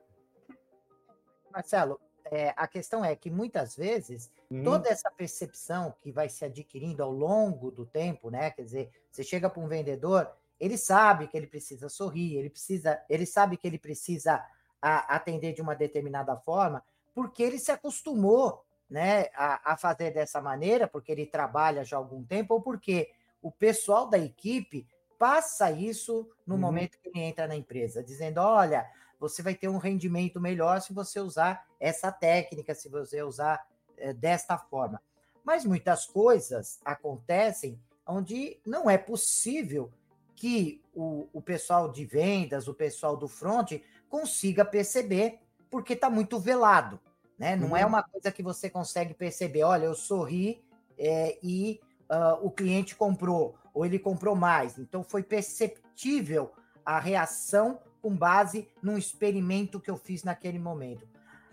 Marcelo, 1.51 1.99
é, 2.31 2.53
a 2.55 2.67
questão 2.67 3.03
é 3.03 3.15
que 3.15 3.29
muitas 3.29 3.75
vezes 3.75 4.31
hum. 4.51 4.63
toda 4.63 4.89
essa 4.89 5.09
percepção 5.09 5.93
que 6.01 6.11
vai 6.11 6.29
se 6.29 6.45
adquirindo 6.45 7.03
ao 7.03 7.11
longo 7.11 7.71
do 7.71 7.85
tempo, 7.85 8.29
né? 8.29 8.51
Quer 8.51 8.63
dizer, 8.63 8.91
você 9.11 9.23
chega 9.23 9.49
para 9.49 9.61
um 9.61 9.67
vendedor, 9.67 10.29
ele 10.59 10.77
sabe 10.77 11.27
que 11.27 11.37
ele 11.37 11.47
precisa 11.47 11.89
sorrir, 11.89 12.37
ele 12.37 12.49
precisa, 12.49 13.01
ele 13.09 13.25
sabe 13.25 13.57
que 13.57 13.67
ele 13.67 13.77
precisa 13.77 14.43
a, 14.81 15.15
atender 15.15 15.53
de 15.53 15.61
uma 15.61 15.75
determinada 15.75 16.35
forma, 16.37 16.83
porque 17.13 17.43
ele 17.43 17.59
se 17.59 17.71
acostumou, 17.71 18.63
né, 18.89 19.25
a, 19.35 19.73
a 19.73 19.77
fazer 19.77 20.11
dessa 20.11 20.41
maneira, 20.41 20.87
porque 20.87 21.11
ele 21.11 21.25
trabalha 21.25 21.83
já 21.83 21.97
há 21.97 21.99
algum 21.99 22.23
tempo, 22.23 22.53
ou 22.53 22.61
porque 22.61 23.11
o 23.41 23.51
pessoal 23.51 24.07
da 24.07 24.17
equipe 24.17 24.87
passa 25.17 25.71
isso 25.71 26.29
no 26.45 26.55
uhum. 26.55 26.61
momento 26.61 26.97
que 26.99 27.09
ele 27.09 27.19
entra 27.19 27.47
na 27.47 27.55
empresa, 27.55 28.03
dizendo: 28.03 28.39
olha, 28.39 28.89
você 29.19 29.41
vai 29.41 29.55
ter 29.55 29.67
um 29.67 29.77
rendimento 29.77 30.39
melhor 30.39 30.81
se 30.81 30.93
você 30.93 31.19
usar 31.19 31.65
essa 31.79 32.11
técnica, 32.11 32.75
se 32.75 32.89
você 32.89 33.21
usar 33.21 33.65
é, 33.97 34.13
desta 34.13 34.57
forma. 34.57 35.01
Mas 35.43 35.65
muitas 35.65 36.05
coisas 36.05 36.79
acontecem 36.83 37.79
onde 38.05 38.59
não 38.65 38.89
é 38.89 38.97
possível 38.97 39.91
que 40.35 40.81
o, 40.93 41.27
o 41.33 41.41
pessoal 41.41 41.91
de 41.91 42.05
vendas, 42.05 42.67
o 42.67 42.73
pessoal 42.73 43.17
do 43.17 43.27
front, 43.27 43.73
consiga 44.07 44.63
perceber, 44.63 45.39
porque 45.69 45.93
está 45.93 46.09
muito 46.09 46.39
velado. 46.39 46.99
Né? 47.37 47.55
Não 47.55 47.69
é 47.69 47.71
uhum. 47.71 47.77
é 47.77 47.85
uma 47.85 48.03
coisa 48.03 48.31
que 48.31 48.43
você 48.43 48.69
consegue 48.69 49.13
perceber. 49.13 49.63
Olha, 49.63 49.85
eu 49.85 49.95
sorri 49.95 50.63
é, 50.97 51.37
e 51.41 51.79
uh, 52.09 52.45
o 52.45 52.51
cliente 52.51 52.95
comprou, 52.95 53.55
ou 53.73 53.85
ele 53.85 53.99
comprou 53.99 54.35
mais. 54.35 54.77
Então, 54.77 55.03
foi 55.03 55.23
perceptível 55.23 56.51
a 56.85 56.99
reação 56.99 57.79
com 58.07 58.15
base 58.15 58.69
num 58.81 58.97
experimento 58.97 59.81
que 59.81 59.91
eu 59.91 59.97
fiz 59.97 60.23
naquele 60.23 60.57
momento. 60.57 61.05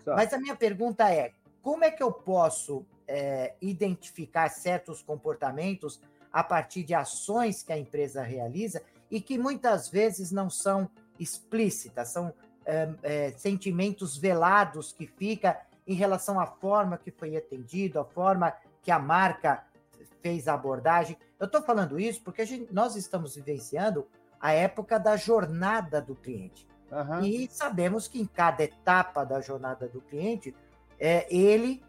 Tá. 0.05 0.15
Mas 0.15 0.31
a 0.31 0.37
minha 0.37 0.55
pergunta 0.55 1.11
é: 1.11 1.33
como 1.61 1.83
é 1.83 1.91
que 1.91 2.01
eu 2.01 2.13
posso 2.13 2.85
é, 3.05 3.55
identificar 3.61 4.47
certos 4.47 5.01
comportamentos 5.01 5.99
a 6.31 6.41
partir 6.41 6.83
de 6.83 6.93
ações 6.93 7.61
que 7.61 7.73
a 7.73 7.77
empresa 7.77 8.23
realiza 8.23 8.81
e 9.11 9.19
que 9.19 9.37
muitas 9.37 9.89
vezes 9.89 10.31
não 10.31 10.49
são 10.49 10.89
explícitas, 11.19 12.13
são 12.13 12.33
é, 12.65 12.89
é, 13.03 13.31
sentimentos 13.31 14.15
velados 14.15 14.93
que 14.93 15.05
fica 15.05 15.59
em 15.85 15.93
relação 15.93 16.39
à 16.39 16.47
forma 16.47 16.97
que 16.97 17.11
foi 17.11 17.35
atendido, 17.35 17.99
a 17.99 18.05
forma 18.05 18.53
que 18.81 18.91
a 18.91 18.99
marca 18.99 19.65
fez 20.21 20.47
a 20.47 20.53
abordagem. 20.53 21.17
Eu 21.37 21.47
estou 21.47 21.61
falando 21.61 21.99
isso 21.99 22.21
porque 22.23 22.45
gente, 22.45 22.73
nós 22.73 22.95
estamos 22.95 23.35
vivenciando 23.35 24.07
a 24.39 24.51
época 24.51 24.99
da 24.99 25.17
jornada 25.17 26.01
do 26.01 26.15
cliente. 26.15 26.67
Uhum. 26.91 27.21
E 27.23 27.47
sabemos 27.49 28.07
que 28.07 28.21
em 28.21 28.25
cada 28.25 28.63
etapa 28.63 29.23
da 29.23 29.41
jornada 29.41 29.87
do 29.87 30.01
cliente, 30.01 30.55
é, 30.99 31.25
ele 31.33 31.83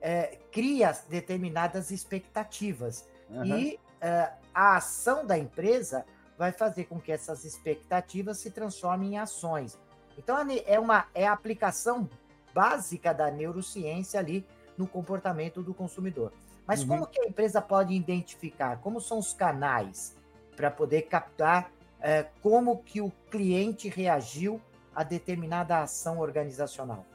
é, 0.00 0.38
cria 0.50 0.92
determinadas 1.08 1.90
expectativas. 1.90 3.08
Uhum. 3.30 3.44
E 3.44 3.80
é, 4.00 4.32
a 4.54 4.76
ação 4.76 5.26
da 5.26 5.38
empresa 5.38 6.04
vai 6.36 6.52
fazer 6.52 6.84
com 6.84 7.00
que 7.00 7.12
essas 7.12 7.44
expectativas 7.44 8.38
se 8.38 8.50
transformem 8.50 9.14
em 9.14 9.18
ações. 9.18 9.78
Então, 10.18 10.36
é, 10.66 10.78
uma, 10.78 11.06
é 11.14 11.26
a 11.26 11.32
aplicação 11.32 12.08
básica 12.52 13.14
da 13.14 13.30
neurociência 13.30 14.20
ali 14.20 14.46
no 14.76 14.86
comportamento 14.86 15.62
do 15.62 15.72
consumidor. 15.72 16.32
Mas 16.66 16.82
uhum. 16.82 16.88
como 16.88 17.06
que 17.06 17.20
a 17.20 17.26
empresa 17.26 17.60
pode 17.60 17.94
identificar? 17.94 18.80
Como 18.80 19.00
são 19.00 19.18
os 19.18 19.32
canais 19.32 20.16
para 20.56 20.70
poder 20.70 21.02
captar 21.02 21.70
é, 22.02 22.26
como 22.42 22.82
que 22.82 23.00
o 23.00 23.12
cliente 23.30 23.88
reagiu 23.88 24.60
a 24.94 25.02
determinada 25.04 25.78
ação 25.78 26.18
organizacional? 26.18 27.06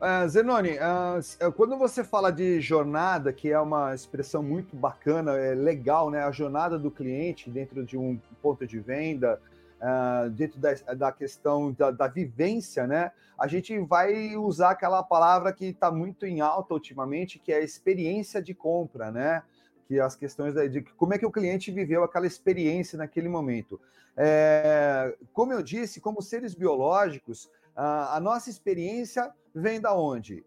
Uh, 0.00 0.26
Zenoni, 0.26 0.78
uh, 0.78 1.52
quando 1.52 1.76
você 1.76 2.02
fala 2.02 2.32
de 2.32 2.58
jornada, 2.58 3.34
que 3.34 3.52
é 3.52 3.60
uma 3.60 3.94
expressão 3.94 4.42
muito 4.42 4.74
bacana, 4.74 5.36
é 5.36 5.54
legal, 5.54 6.10
né? 6.10 6.24
A 6.24 6.30
jornada 6.30 6.78
do 6.78 6.90
cliente 6.90 7.50
dentro 7.50 7.84
de 7.84 7.98
um 7.98 8.18
ponto 8.40 8.66
de 8.66 8.80
venda, 8.80 9.38
uh, 9.76 10.30
dentro 10.30 10.58
da, 10.58 10.72
da 10.96 11.12
questão 11.12 11.70
da, 11.72 11.90
da, 11.90 12.08
vivência, 12.08 12.86
né? 12.86 13.12
A 13.38 13.46
gente 13.46 13.78
vai 13.80 14.34
usar 14.36 14.70
aquela 14.70 15.02
palavra 15.02 15.52
que 15.52 15.66
está 15.66 15.90
muito 15.90 16.24
em 16.24 16.40
alta 16.40 16.72
ultimamente, 16.72 17.38
que 17.38 17.52
é 17.52 17.56
a 17.56 17.62
experiência 17.62 18.40
de 18.40 18.54
compra, 18.54 19.10
né? 19.10 19.42
Que 19.90 19.98
as 19.98 20.14
questões 20.14 20.54
de 20.70 20.82
como 20.96 21.14
é 21.14 21.18
que 21.18 21.26
o 21.26 21.32
cliente 21.32 21.72
viveu 21.72 22.04
aquela 22.04 22.24
experiência 22.24 22.96
naquele 22.96 23.28
momento. 23.28 23.80
É, 24.16 25.16
como 25.32 25.52
eu 25.52 25.64
disse, 25.64 26.00
como 26.00 26.22
seres 26.22 26.54
biológicos, 26.54 27.50
a, 27.74 28.16
a 28.16 28.20
nossa 28.20 28.48
experiência 28.48 29.34
vem 29.52 29.80
da 29.80 29.92
onde? 29.92 30.44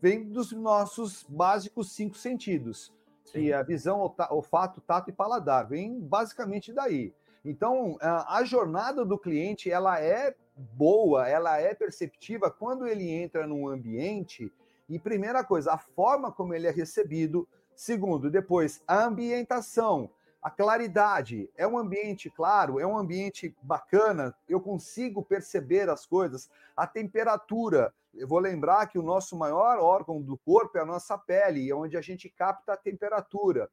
Vem 0.00 0.22
dos 0.22 0.52
nossos 0.52 1.26
básicos 1.28 1.90
cinco 1.90 2.16
sentidos, 2.16 2.94
Sim. 3.24 3.32
que 3.32 3.50
é 3.50 3.56
a 3.56 3.64
visão, 3.64 4.14
olfato, 4.30 4.80
tato 4.80 5.10
e 5.10 5.12
paladar. 5.12 5.66
Vem 5.66 5.98
basicamente 5.98 6.72
daí. 6.72 7.12
Então, 7.44 7.96
a 8.00 8.44
jornada 8.44 9.04
do 9.04 9.18
cliente 9.18 9.72
ela 9.72 10.00
é 10.00 10.36
boa, 10.56 11.28
ela 11.28 11.58
é 11.58 11.74
perceptiva 11.74 12.48
quando 12.48 12.86
ele 12.86 13.10
entra 13.10 13.44
num 13.44 13.66
ambiente. 13.66 14.52
E 14.88 15.00
primeira 15.00 15.42
coisa, 15.42 15.72
a 15.72 15.78
forma 15.78 16.30
como 16.30 16.54
ele 16.54 16.68
é 16.68 16.70
recebido, 16.70 17.48
Segundo, 17.76 18.30
depois, 18.30 18.82
a 18.86 19.04
ambientação, 19.04 20.10
a 20.44 20.50
claridade. 20.50 21.50
É 21.56 21.66
um 21.66 21.78
ambiente 21.78 22.28
claro, 22.28 22.78
é 22.78 22.86
um 22.86 22.98
ambiente 22.98 23.56
bacana, 23.62 24.34
eu 24.48 24.60
consigo 24.60 25.22
perceber 25.22 25.88
as 25.88 26.04
coisas. 26.04 26.50
A 26.76 26.86
temperatura. 26.86 27.92
Eu 28.12 28.28
vou 28.28 28.38
lembrar 28.38 28.86
que 28.86 28.98
o 28.98 29.02
nosso 29.02 29.36
maior 29.36 29.78
órgão 29.78 30.22
do 30.22 30.36
corpo 30.36 30.78
é 30.78 30.82
a 30.82 30.86
nossa 30.86 31.18
pele, 31.18 31.72
onde 31.72 31.96
a 31.96 32.00
gente 32.00 32.28
capta 32.28 32.74
a 32.74 32.76
temperatura. 32.76 33.68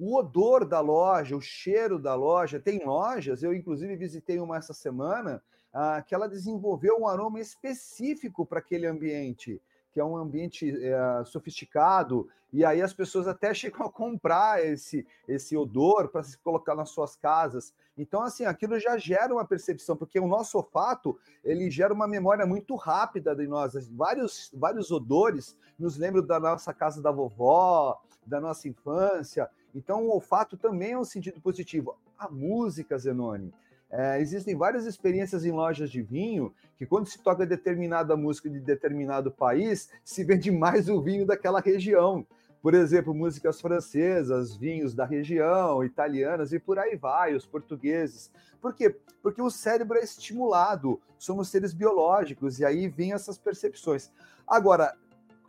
O 0.00 0.16
odor 0.16 0.64
da 0.64 0.80
loja, 0.80 1.36
o 1.36 1.40
cheiro 1.40 1.98
da 1.98 2.14
loja. 2.14 2.58
Tem 2.58 2.84
lojas, 2.84 3.42
eu 3.42 3.54
inclusive 3.54 3.94
visitei 3.94 4.40
uma 4.40 4.56
essa 4.56 4.72
semana, 4.72 5.42
ah, 5.72 6.02
que 6.02 6.14
ela 6.14 6.28
desenvolveu 6.28 6.98
um 6.98 7.06
aroma 7.06 7.38
específico 7.38 8.44
para 8.44 8.58
aquele 8.58 8.86
ambiente 8.86 9.60
que 9.98 10.00
é 10.00 10.04
um 10.04 10.16
ambiente 10.16 10.70
é, 10.80 11.24
sofisticado, 11.24 12.28
e 12.52 12.64
aí 12.64 12.80
as 12.80 12.92
pessoas 12.92 13.26
até 13.26 13.52
chegam 13.52 13.84
a 13.84 13.90
comprar 13.90 14.64
esse, 14.64 15.04
esse 15.26 15.56
odor 15.56 16.06
para 16.06 16.22
se 16.22 16.38
colocar 16.38 16.76
nas 16.76 16.90
suas 16.90 17.16
casas. 17.16 17.74
Então, 17.96 18.22
assim, 18.22 18.44
aquilo 18.44 18.78
já 18.78 18.96
gera 18.96 19.34
uma 19.34 19.44
percepção, 19.44 19.96
porque 19.96 20.20
o 20.20 20.28
nosso 20.28 20.56
olfato, 20.56 21.18
ele 21.42 21.68
gera 21.68 21.92
uma 21.92 22.06
memória 22.06 22.46
muito 22.46 22.76
rápida 22.76 23.34
de 23.34 23.48
nós. 23.48 23.72
Vários, 23.90 24.52
vários 24.54 24.92
odores 24.92 25.58
nos 25.76 25.96
lembram 25.96 26.24
da 26.24 26.38
nossa 26.38 26.72
casa 26.72 27.02
da 27.02 27.10
vovó, 27.10 28.00
da 28.24 28.40
nossa 28.40 28.68
infância. 28.68 29.50
Então, 29.74 30.06
o 30.06 30.12
olfato 30.12 30.56
também 30.56 30.92
é 30.92 30.98
um 30.98 31.04
sentido 31.04 31.40
positivo. 31.40 31.96
A 32.16 32.30
música, 32.30 32.96
Zenone, 32.96 33.52
é, 33.90 34.20
existem 34.20 34.54
várias 34.54 34.84
experiências 34.84 35.44
em 35.44 35.50
lojas 35.50 35.90
de 35.90 36.02
vinho 36.02 36.52
que, 36.76 36.84
quando 36.84 37.06
se 37.06 37.22
toca 37.22 37.46
determinada 37.46 38.16
música 38.16 38.50
de 38.50 38.60
determinado 38.60 39.30
país, 39.30 39.88
se 40.04 40.22
vende 40.24 40.50
mais 40.50 40.88
o 40.88 41.00
vinho 41.00 41.26
daquela 41.26 41.60
região. 41.60 42.26
Por 42.60 42.74
exemplo, 42.74 43.14
músicas 43.14 43.60
francesas, 43.60 44.54
vinhos 44.54 44.92
da 44.92 45.04
região, 45.04 45.82
italianas 45.82 46.52
e 46.52 46.58
por 46.58 46.78
aí 46.78 46.96
vai, 46.96 47.34
os 47.34 47.46
portugueses. 47.46 48.30
Por 48.60 48.74
quê? 48.74 48.94
Porque 49.22 49.40
o 49.40 49.50
cérebro 49.50 49.96
é 49.96 50.02
estimulado, 50.02 51.00
somos 51.18 51.48
seres 51.48 51.72
biológicos 51.72 52.58
e 52.58 52.64
aí 52.64 52.88
vêm 52.88 53.12
essas 53.12 53.38
percepções. 53.38 54.10
Agora, 54.46 54.94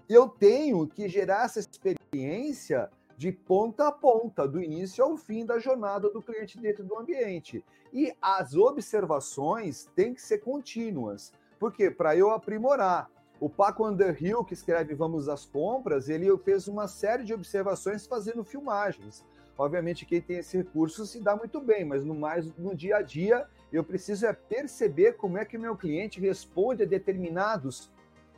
eu 0.08 0.29
tenho 0.29 0.88
que 0.88 1.10
gerar 1.10 1.46
essa 1.46 1.60
experiência 1.60 2.89
de 3.20 3.34
ponta 3.34 3.90
a 3.90 3.92
ponta, 3.92 4.48
do 4.48 4.64
início 4.64 5.04
ao 5.04 5.18
fim 5.18 5.46
da 5.46 5.60
jornada 5.60 6.10
do 6.10 6.22
cliente 6.22 6.58
dentro 6.58 6.86
do 6.86 6.98
ambiente. 6.98 7.66
E 7.92 8.16
as 8.22 8.56
observações 8.56 9.90
têm 9.94 10.14
que 10.14 10.22
ser 10.22 10.38
contínuas. 10.38 11.34
Por 11.60 11.74
quê? 11.74 11.92
Para 11.92 12.16
eu 12.16 12.32
aprimorar. 12.32 13.12
O 13.38 13.50
Paco 13.50 13.86
Underhill, 13.86 14.46
que 14.46 14.54
escreve 14.54 14.96
Vamos 14.96 15.28
às 15.28 15.46
Compras, 15.46 16.08
ele 16.08 16.34
fez 16.38 16.70
uma 16.70 16.88
série 16.88 17.26
de 17.26 17.34
observações 17.34 18.08
fazendo 18.08 18.42
filmagens. 18.42 19.26
Obviamente, 19.58 20.06
quem 20.06 20.22
tem 20.22 20.38
esse 20.38 20.56
recurso 20.56 21.06
se 21.06 21.20
dá 21.20 21.36
muito 21.36 21.60
bem, 21.60 21.84
mas 21.84 22.06
no 22.06 22.16
mais 22.16 22.46
no 22.56 22.74
dia 22.74 22.96
a 22.96 23.02
dia, 23.02 23.46
eu 23.70 23.84
preciso 23.84 24.28
é 24.28 24.32
perceber 24.32 25.18
como 25.18 25.38
é 25.38 25.44
que 25.44 25.58
o 25.58 25.60
meu 25.60 25.76
cliente 25.76 26.22
responde 26.22 26.84
a 26.84 26.86
determinados 26.86 27.92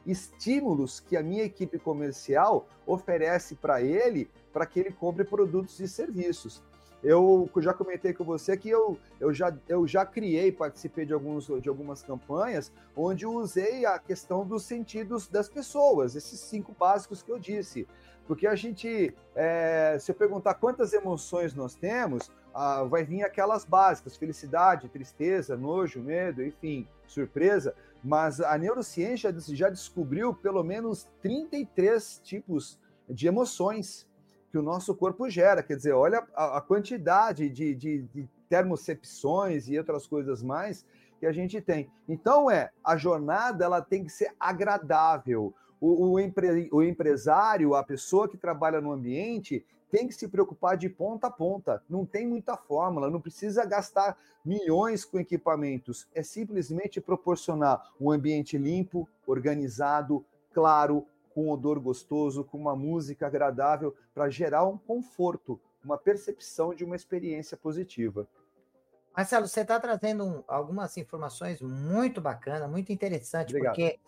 estímulos 0.05 0.99
que 0.99 1.15
a 1.15 1.23
minha 1.23 1.43
equipe 1.43 1.77
comercial 1.77 2.67
oferece 2.85 3.55
para 3.55 3.81
ele 3.81 4.29
para 4.51 4.65
que 4.65 4.79
ele 4.79 4.91
compre 4.91 5.23
produtos 5.23 5.79
e 5.79 5.87
serviços. 5.87 6.61
Eu 7.03 7.49
já 7.57 7.73
comentei 7.73 8.13
com 8.13 8.23
você 8.23 8.55
que 8.55 8.69
eu, 8.69 8.95
eu, 9.19 9.33
já, 9.33 9.51
eu 9.67 9.87
já 9.87 10.05
criei, 10.05 10.51
participei 10.51 11.03
de, 11.03 11.13
alguns, 11.13 11.47
de 11.59 11.67
algumas 11.67 12.03
campanhas 12.03 12.71
onde 12.95 13.25
usei 13.25 13.85
a 13.85 13.97
questão 13.97 14.45
dos 14.45 14.63
sentidos 14.63 15.27
das 15.27 15.49
pessoas, 15.49 16.15
esses 16.15 16.39
cinco 16.39 16.75
básicos 16.77 17.23
que 17.23 17.31
eu 17.31 17.39
disse. 17.39 17.87
Porque 18.27 18.45
a 18.45 18.53
gente, 18.53 19.15
é, 19.35 19.97
se 19.99 20.11
eu 20.11 20.15
perguntar 20.15 20.53
quantas 20.53 20.93
emoções 20.93 21.55
nós 21.55 21.73
temos, 21.73 22.29
ah, 22.53 22.83
vai 22.83 23.03
vir 23.03 23.23
aquelas 23.23 23.65
básicas: 23.65 24.15
felicidade, 24.15 24.87
tristeza, 24.87 25.57
nojo, 25.57 25.99
medo, 26.01 26.43
enfim, 26.43 26.87
surpresa. 27.07 27.73
Mas 28.03 28.41
a 28.41 28.57
neurociência 28.57 29.33
já 29.49 29.69
descobriu 29.69 30.33
pelo 30.33 30.63
menos 30.63 31.07
33 31.21 32.21
tipos 32.23 32.79
de 33.07 33.27
emoções 33.27 34.07
que 34.49 34.57
o 34.57 34.61
nosso 34.61 34.95
corpo 34.95 35.29
gera. 35.29 35.63
Quer 35.63 35.77
dizer, 35.77 35.93
olha 35.93 36.27
a, 36.35 36.57
a 36.57 36.61
quantidade 36.61 37.49
de, 37.49 37.75
de, 37.75 38.01
de 38.03 38.29
termocepções 38.49 39.67
e 39.67 39.77
outras 39.77 40.07
coisas 40.07 40.43
mais 40.43 40.85
que 41.19 41.25
a 41.25 41.31
gente 41.31 41.61
tem. 41.61 41.89
Então 42.09 42.49
é 42.49 42.71
a 42.83 42.97
jornada 42.97 43.63
ela 43.63 43.81
tem 43.81 44.03
que 44.03 44.11
ser 44.11 44.33
agradável. 44.39 45.53
O, 45.79 46.11
o, 46.11 46.19
empre, 46.19 46.69
o 46.71 46.83
empresário, 46.83 47.75
a 47.75 47.83
pessoa 47.83 48.27
que 48.27 48.37
trabalha 48.37 48.81
no 48.81 48.91
ambiente, 48.91 49.65
tem 49.91 50.07
que 50.07 50.13
se 50.13 50.27
preocupar 50.27 50.77
de 50.77 50.87
ponta 50.87 51.27
a 51.27 51.31
ponta. 51.31 51.83
Não 51.89 52.05
tem 52.05 52.25
muita 52.25 52.55
fórmula, 52.55 53.09
não 53.09 53.19
precisa 53.19 53.65
gastar 53.65 54.17
milhões 54.43 55.03
com 55.03 55.19
equipamentos. 55.19 56.07
É 56.15 56.23
simplesmente 56.23 57.01
proporcionar 57.01 57.91
um 57.99 58.09
ambiente 58.09 58.57
limpo, 58.57 59.07
organizado, 59.27 60.25
claro, 60.53 61.05
com 61.35 61.45
um 61.45 61.49
odor 61.49 61.79
gostoso, 61.79 62.43
com 62.43 62.57
uma 62.57 62.75
música 62.75 63.27
agradável, 63.27 63.95
para 64.13 64.29
gerar 64.29 64.65
um 64.65 64.77
conforto, 64.77 65.59
uma 65.83 65.97
percepção 65.97 66.73
de 66.73 66.83
uma 66.83 66.95
experiência 66.95 67.57
positiva. 67.57 68.27
Marcelo, 69.15 69.45
você 69.45 69.61
está 69.61 69.77
trazendo 69.77 70.25
um, 70.25 70.43
algumas 70.47 70.95
informações 70.95 71.61
muito 71.61 72.21
bacanas, 72.21 72.69
muito 72.69 72.93
interessantes, 72.93 73.57
porque 73.57 73.99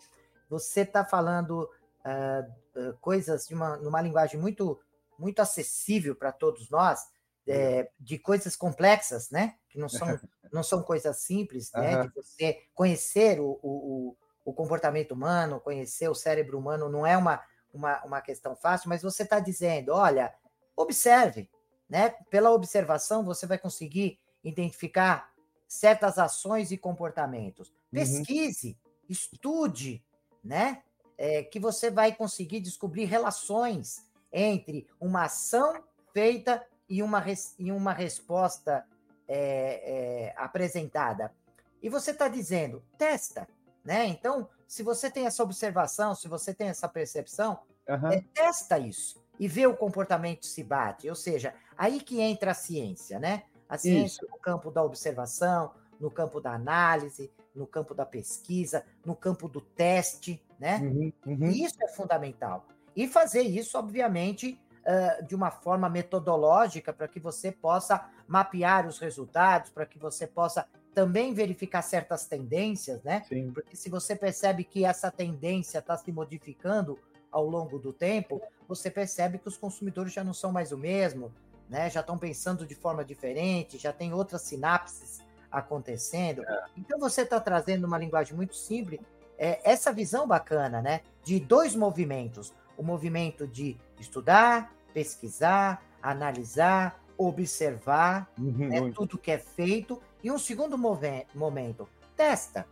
você 0.48 0.80
está 0.80 1.04
falando 1.04 1.68
uh, 2.04 2.94
coisas 3.00 3.46
de 3.46 3.54
uma, 3.54 3.76
numa 3.76 4.00
linguagem 4.00 4.40
muito, 4.40 4.80
muito 5.18 5.40
acessível 5.40 6.14
para 6.14 6.32
todos 6.32 6.68
nós, 6.70 7.00
é, 7.46 7.90
de 7.98 8.18
coisas 8.18 8.56
complexas, 8.56 9.30
né? 9.30 9.56
Que 9.68 9.78
não 9.78 9.88
são, 9.88 10.08
não 10.52 10.62
são 10.62 10.82
coisas 10.82 11.18
simples, 11.18 11.70
né? 11.72 11.96
Uhum. 11.96 12.06
De 12.06 12.14
você 12.14 12.62
conhecer 12.74 13.40
o, 13.40 13.58
o, 13.62 14.16
o 14.44 14.52
comportamento 14.52 15.12
humano, 15.12 15.60
conhecer 15.60 16.08
o 16.08 16.14
cérebro 16.14 16.58
humano 16.58 16.88
não 16.88 17.06
é 17.06 17.16
uma, 17.16 17.42
uma, 17.72 18.02
uma 18.04 18.20
questão 18.20 18.56
fácil, 18.56 18.88
mas 18.88 19.02
você 19.02 19.22
está 19.22 19.40
dizendo, 19.40 19.92
olha, 19.92 20.34
observe, 20.76 21.50
né? 21.88 22.10
Pela 22.30 22.50
observação 22.50 23.24
você 23.24 23.46
vai 23.46 23.58
conseguir 23.58 24.18
identificar 24.42 25.32
certas 25.66 26.18
ações 26.18 26.70
e 26.70 26.78
comportamentos. 26.78 27.68
Uhum. 27.68 27.74
Pesquise, 27.92 28.68
uhum. 28.68 29.06
estude, 29.08 30.04
né? 30.42 30.82
É, 31.16 31.44
que 31.44 31.60
você 31.60 31.90
vai 31.90 32.12
conseguir 32.12 32.58
descobrir 32.58 33.04
relações 33.04 34.03
entre 34.34 34.86
uma 35.00 35.24
ação 35.24 35.82
feita 36.12 36.66
e 36.88 37.02
uma, 37.02 37.20
res, 37.20 37.54
e 37.58 37.70
uma 37.70 37.92
resposta 37.92 38.84
é, 39.28 40.26
é, 40.26 40.34
apresentada. 40.36 41.32
E 41.80 41.88
você 41.88 42.10
está 42.10 42.28
dizendo, 42.28 42.82
testa, 42.98 43.46
né? 43.84 44.06
Então, 44.06 44.48
se 44.66 44.82
você 44.82 45.10
tem 45.10 45.26
essa 45.26 45.42
observação, 45.42 46.14
se 46.14 46.26
você 46.26 46.52
tem 46.52 46.68
essa 46.68 46.88
percepção, 46.88 47.60
uhum. 47.88 48.08
é, 48.08 48.24
testa 48.34 48.78
isso 48.78 49.22
e 49.38 49.46
vê 49.46 49.66
o 49.66 49.76
comportamento 49.76 50.46
se 50.46 50.62
bate. 50.62 51.08
Ou 51.08 51.14
seja, 51.14 51.54
aí 51.76 52.00
que 52.00 52.20
entra 52.20 52.50
a 52.50 52.54
ciência, 52.54 53.18
né? 53.18 53.44
A 53.68 53.78
ciência 53.78 54.24
isso. 54.24 54.28
no 54.30 54.38
campo 54.38 54.70
da 54.70 54.82
observação, 54.82 55.72
no 56.00 56.10
campo 56.10 56.40
da 56.40 56.52
análise, 56.52 57.30
no 57.54 57.66
campo 57.66 57.94
da 57.94 58.04
pesquisa, 58.04 58.84
no 59.04 59.14
campo 59.14 59.48
do 59.48 59.60
teste, 59.60 60.42
né? 60.58 60.78
Uhum, 60.78 61.12
uhum. 61.26 61.48
Isso 61.50 61.76
é 61.82 61.88
fundamental. 61.88 62.66
E 62.96 63.08
fazer 63.08 63.42
isso, 63.42 63.78
obviamente, 63.78 64.58
uh, 64.84 65.24
de 65.26 65.34
uma 65.34 65.50
forma 65.50 65.88
metodológica 65.88 66.92
para 66.92 67.08
que 67.08 67.18
você 67.18 67.50
possa 67.50 68.08
mapear 68.26 68.86
os 68.86 68.98
resultados, 68.98 69.70
para 69.70 69.86
que 69.86 69.98
você 69.98 70.26
possa 70.26 70.66
também 70.94 71.34
verificar 71.34 71.82
certas 71.82 72.24
tendências, 72.26 73.02
né? 73.02 73.24
Sim. 73.28 73.50
Porque 73.52 73.76
se 73.76 73.90
você 73.90 74.14
percebe 74.14 74.62
que 74.62 74.84
essa 74.84 75.10
tendência 75.10 75.78
está 75.78 75.96
se 75.96 76.12
modificando 76.12 76.98
ao 77.30 77.44
longo 77.44 77.80
do 77.80 77.92
tempo, 77.92 78.40
você 78.68 78.88
percebe 78.90 79.38
que 79.38 79.48
os 79.48 79.56
consumidores 79.56 80.12
já 80.12 80.22
não 80.22 80.32
são 80.32 80.52
mais 80.52 80.70
o 80.70 80.78
mesmo, 80.78 81.32
né? 81.68 81.90
Já 81.90 82.00
estão 82.00 82.16
pensando 82.16 82.64
de 82.64 82.76
forma 82.76 83.04
diferente, 83.04 83.76
já 83.76 83.92
tem 83.92 84.14
outras 84.14 84.42
sinapses 84.42 85.20
acontecendo. 85.50 86.44
É. 86.44 86.64
Então 86.76 86.98
você 86.98 87.22
está 87.22 87.40
trazendo 87.40 87.86
uma 87.86 87.98
linguagem 87.98 88.34
muito 88.34 88.54
simples, 88.54 89.00
é, 89.36 89.60
essa 89.68 89.92
visão 89.92 90.28
bacana, 90.28 90.80
né? 90.80 91.00
De 91.24 91.40
dois 91.40 91.74
movimentos: 91.74 92.52
o 92.76 92.82
movimento 92.82 93.46
de 93.46 93.76
estudar, 93.98 94.74
pesquisar, 94.92 95.82
analisar, 96.02 97.02
observar 97.16 98.30
uhum, 98.38 98.68
né, 98.68 98.92
tudo 98.94 99.18
que 99.18 99.30
é 99.30 99.38
feito 99.38 100.00
e 100.22 100.30
um 100.30 100.38
segundo 100.38 100.76
momento, 100.78 101.88
testa, 102.16 102.66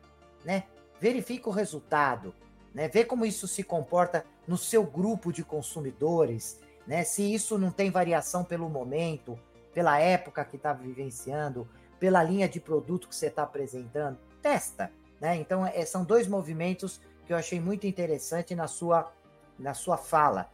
né? 0.44 0.64
Verifica 1.00 1.48
o 1.48 1.52
resultado, 1.52 2.34
né? 2.74 2.88
Vê 2.88 3.04
como 3.04 3.26
isso 3.26 3.46
se 3.46 3.62
comporta 3.62 4.24
no 4.46 4.56
seu 4.56 4.84
grupo 4.84 5.32
de 5.32 5.44
consumidores, 5.44 6.60
né? 6.86 7.04
Se 7.04 7.22
isso 7.22 7.58
não 7.58 7.70
tem 7.70 7.90
variação 7.90 8.44
pelo 8.44 8.68
momento, 8.68 9.38
pela 9.74 9.98
época 9.98 10.44
que 10.44 10.56
está 10.56 10.72
vivenciando, 10.72 11.68
pela 11.98 12.22
linha 12.22 12.48
de 12.48 12.58
produto 12.60 13.08
que 13.08 13.14
você 13.14 13.26
está 13.26 13.42
apresentando, 13.42 14.18
testa, 14.40 14.90
né? 15.20 15.36
Então 15.36 15.66
é, 15.66 15.84
são 15.84 16.04
dois 16.04 16.26
movimentos 16.26 17.00
que 17.26 17.32
eu 17.32 17.36
achei 17.36 17.60
muito 17.60 17.86
interessante 17.86 18.54
na 18.54 18.66
sua 18.66 19.12
na 19.58 19.74
sua 19.74 19.96
fala. 19.96 20.50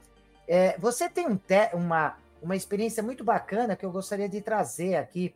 É, 0.47 0.79
você 0.79 1.09
tem 1.09 1.27
um 1.27 1.39
uma 1.75 2.17
uma 2.41 2.57
experiência 2.57 3.03
muito 3.03 3.25
bacana 3.25 3.77
que 3.77 3.85
eu 3.85 3.91
gostaria 3.91 4.29
de 4.29 4.41
trazer 4.41 4.97
aqui 4.97 5.35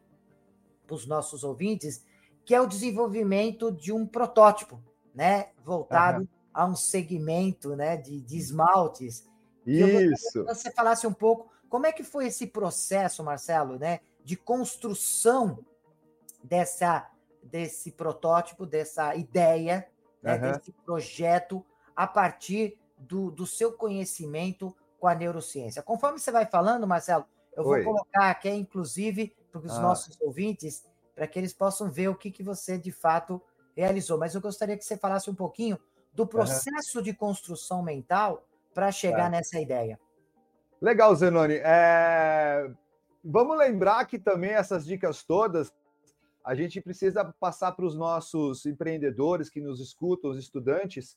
para 0.87 0.94
os 0.94 1.07
nossos 1.07 1.44
ouvintes, 1.44 2.05
que 2.44 2.55
é 2.55 2.61
o 2.61 2.66
desenvolvimento 2.66 3.70
de 3.70 3.92
um 3.92 4.07
protótipo, 4.07 4.81
né, 5.14 5.48
voltado 5.64 6.20
uhum. 6.20 6.29
a 6.53 6.66
um 6.66 6.77
segmento, 6.77 7.77
né, 7.77 7.96
de, 7.96 8.20
de 8.20 8.37
esmaltes. 8.37 9.29
Isso. 9.66 10.44
Que 10.44 10.55
você 10.55 10.70
falasse 10.70 11.07
um 11.07 11.12
pouco 11.12 11.51
como 11.68 11.87
é 11.87 11.92
que 11.92 12.03
foi 12.03 12.27
esse 12.27 12.46
processo, 12.46 13.22
Marcelo, 13.25 13.79
né, 13.79 14.01
de 14.25 14.37
construção 14.37 15.59
dessa 16.42 17.09
desse 17.42 17.90
protótipo, 17.90 18.64
dessa 18.64 19.16
ideia, 19.16 19.88
né, 20.22 20.35
uhum. 20.35 20.53
desse 20.53 20.70
projeto 20.70 21.64
a 21.94 22.07
partir 22.07 22.79
do, 23.08 23.30
do 23.30 23.46
seu 23.46 23.72
conhecimento 23.72 24.74
com 24.98 25.08
a 25.08 25.14
neurociência. 25.14 25.82
Conforme 25.82 26.18
você 26.18 26.30
vai 26.30 26.46
falando, 26.46 26.86
Marcelo, 26.86 27.24
eu 27.56 27.64
vou 27.64 27.72
Oi. 27.72 27.84
colocar 27.84 28.30
aqui, 28.30 28.48
inclusive, 28.50 29.34
para 29.50 29.60
os 29.60 29.76
ah. 29.76 29.80
nossos 29.80 30.18
ouvintes, 30.20 30.84
para 31.14 31.26
que 31.26 31.38
eles 31.38 31.52
possam 31.52 31.90
ver 31.90 32.08
o 32.08 32.14
que, 32.14 32.30
que 32.30 32.42
você 32.42 32.78
de 32.78 32.92
fato 32.92 33.42
realizou. 33.76 34.18
Mas 34.18 34.34
eu 34.34 34.40
gostaria 34.40 34.76
que 34.76 34.84
você 34.84 34.96
falasse 34.96 35.30
um 35.30 35.34
pouquinho 35.34 35.78
do 36.12 36.26
processo 36.26 36.98
uhum. 36.98 37.02
de 37.02 37.12
construção 37.12 37.82
mental 37.82 38.46
para 38.72 38.90
chegar 38.90 39.26
é. 39.26 39.30
nessa 39.30 39.60
ideia. 39.60 39.98
Legal, 40.80 41.14
Zenoni. 41.14 41.60
É... 41.62 42.70
Vamos 43.24 43.56
lembrar 43.56 44.04
que 44.06 44.18
também 44.18 44.50
essas 44.50 44.84
dicas 44.84 45.22
todas 45.22 45.72
a 46.44 46.54
gente 46.54 46.80
precisa 46.80 47.24
passar 47.38 47.72
para 47.72 47.84
os 47.84 47.94
nossos 47.94 48.66
empreendedores 48.66 49.48
que 49.48 49.60
nos 49.60 49.80
escutam, 49.80 50.30
os 50.30 50.38
estudantes. 50.38 51.16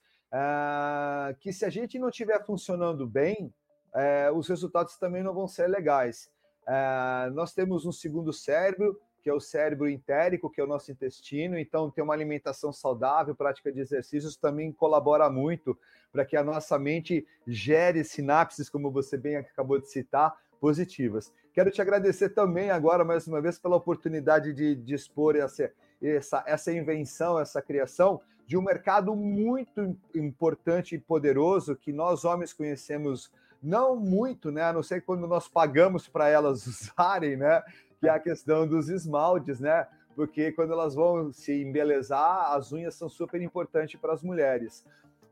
Que 1.40 1.54
se 1.54 1.66
a 1.66 1.70
gente 1.70 2.00
não 2.00 2.10
estiver 2.10 2.44
funcionando 2.46 3.08
bem, 3.08 3.54
é... 3.94 4.32
os 4.32 4.48
resultados 4.48 4.98
também 4.98 5.24
não 5.24 5.34
vão 5.34 5.48
ser 5.48 5.68
legais. 5.68 6.30
É... 6.68 7.30
Nós 7.32 7.54
temos 7.54 7.86
um 7.86 7.92
segundo 7.92 8.34
cérebro 8.34 9.00
que 9.26 9.30
é 9.32 9.34
o 9.34 9.40
cérebro 9.40 9.90
entérico, 9.90 10.52
que 10.52 10.62
é 10.62 10.64
o 10.64 10.68
nosso 10.68 10.92
intestino. 10.92 11.58
Então, 11.58 11.90
ter 11.90 12.04
uma 12.04 12.14
alimentação 12.14 12.72
saudável, 12.72 13.34
prática 13.34 13.72
de 13.72 13.80
exercícios 13.80 14.38
também 14.38 14.72
colabora 14.72 15.28
muito 15.32 15.76
para 16.12 16.24
que 16.24 16.38
a 16.38 16.44
nossa 16.44 16.78
mente 16.78 17.26
gere 17.48 18.04
sinapses, 18.04 18.70
como 18.70 18.92
você 18.92 19.18
bem 19.18 19.38
acabou 19.38 19.80
de 19.80 19.90
citar, 19.90 20.38
positivas. 20.62 21.34
Quero 21.56 21.72
te 21.72 21.82
agradecer 21.82 22.30
também 22.36 22.70
agora, 22.70 23.04
mais 23.04 23.26
uma 23.26 23.42
vez, 23.42 23.58
pela 23.58 23.76
oportunidade 23.78 24.54
de, 24.54 24.76
de 24.76 24.94
expor 24.94 25.36
essa, 25.36 25.72
essa, 26.00 26.44
essa 26.46 26.72
invenção, 26.72 27.40
essa 27.40 27.64
criação 27.64 28.22
de 28.48 28.58
um 28.58 28.62
mercado 28.62 29.16
muito 29.16 29.98
importante 30.14 30.96
e 30.96 31.00
poderoso 31.00 31.76
que 31.76 31.92
nós 31.92 32.24
homens 32.24 32.54
conhecemos 32.54 33.32
não 33.62 33.96
muito, 33.96 34.52
né? 34.52 34.64
A 34.64 34.74
não 34.74 34.84
ser 34.84 35.02
quando 35.02 35.28
nós 35.28 35.48
pagamos 35.48 36.08
para 36.08 36.30
elas 36.30 36.66
usarem, 36.68 37.36
né? 37.36 37.64
Que 38.00 38.08
é 38.08 38.12
a 38.12 38.20
questão 38.20 38.68
dos 38.68 38.90
esmaltes, 38.90 39.60
né? 39.60 39.88
Porque 40.16 40.52
quando 40.52 40.74
elas 40.74 40.96
vão 40.96 41.34
se 41.34 41.62
embelezar, 41.62 42.54
as 42.54 42.72
unhas 42.72 42.96
são 42.96 43.10
super 43.10 43.42
importantes 43.42 44.00
para 44.00 44.14
as 44.14 44.22
mulheres. 44.22 44.86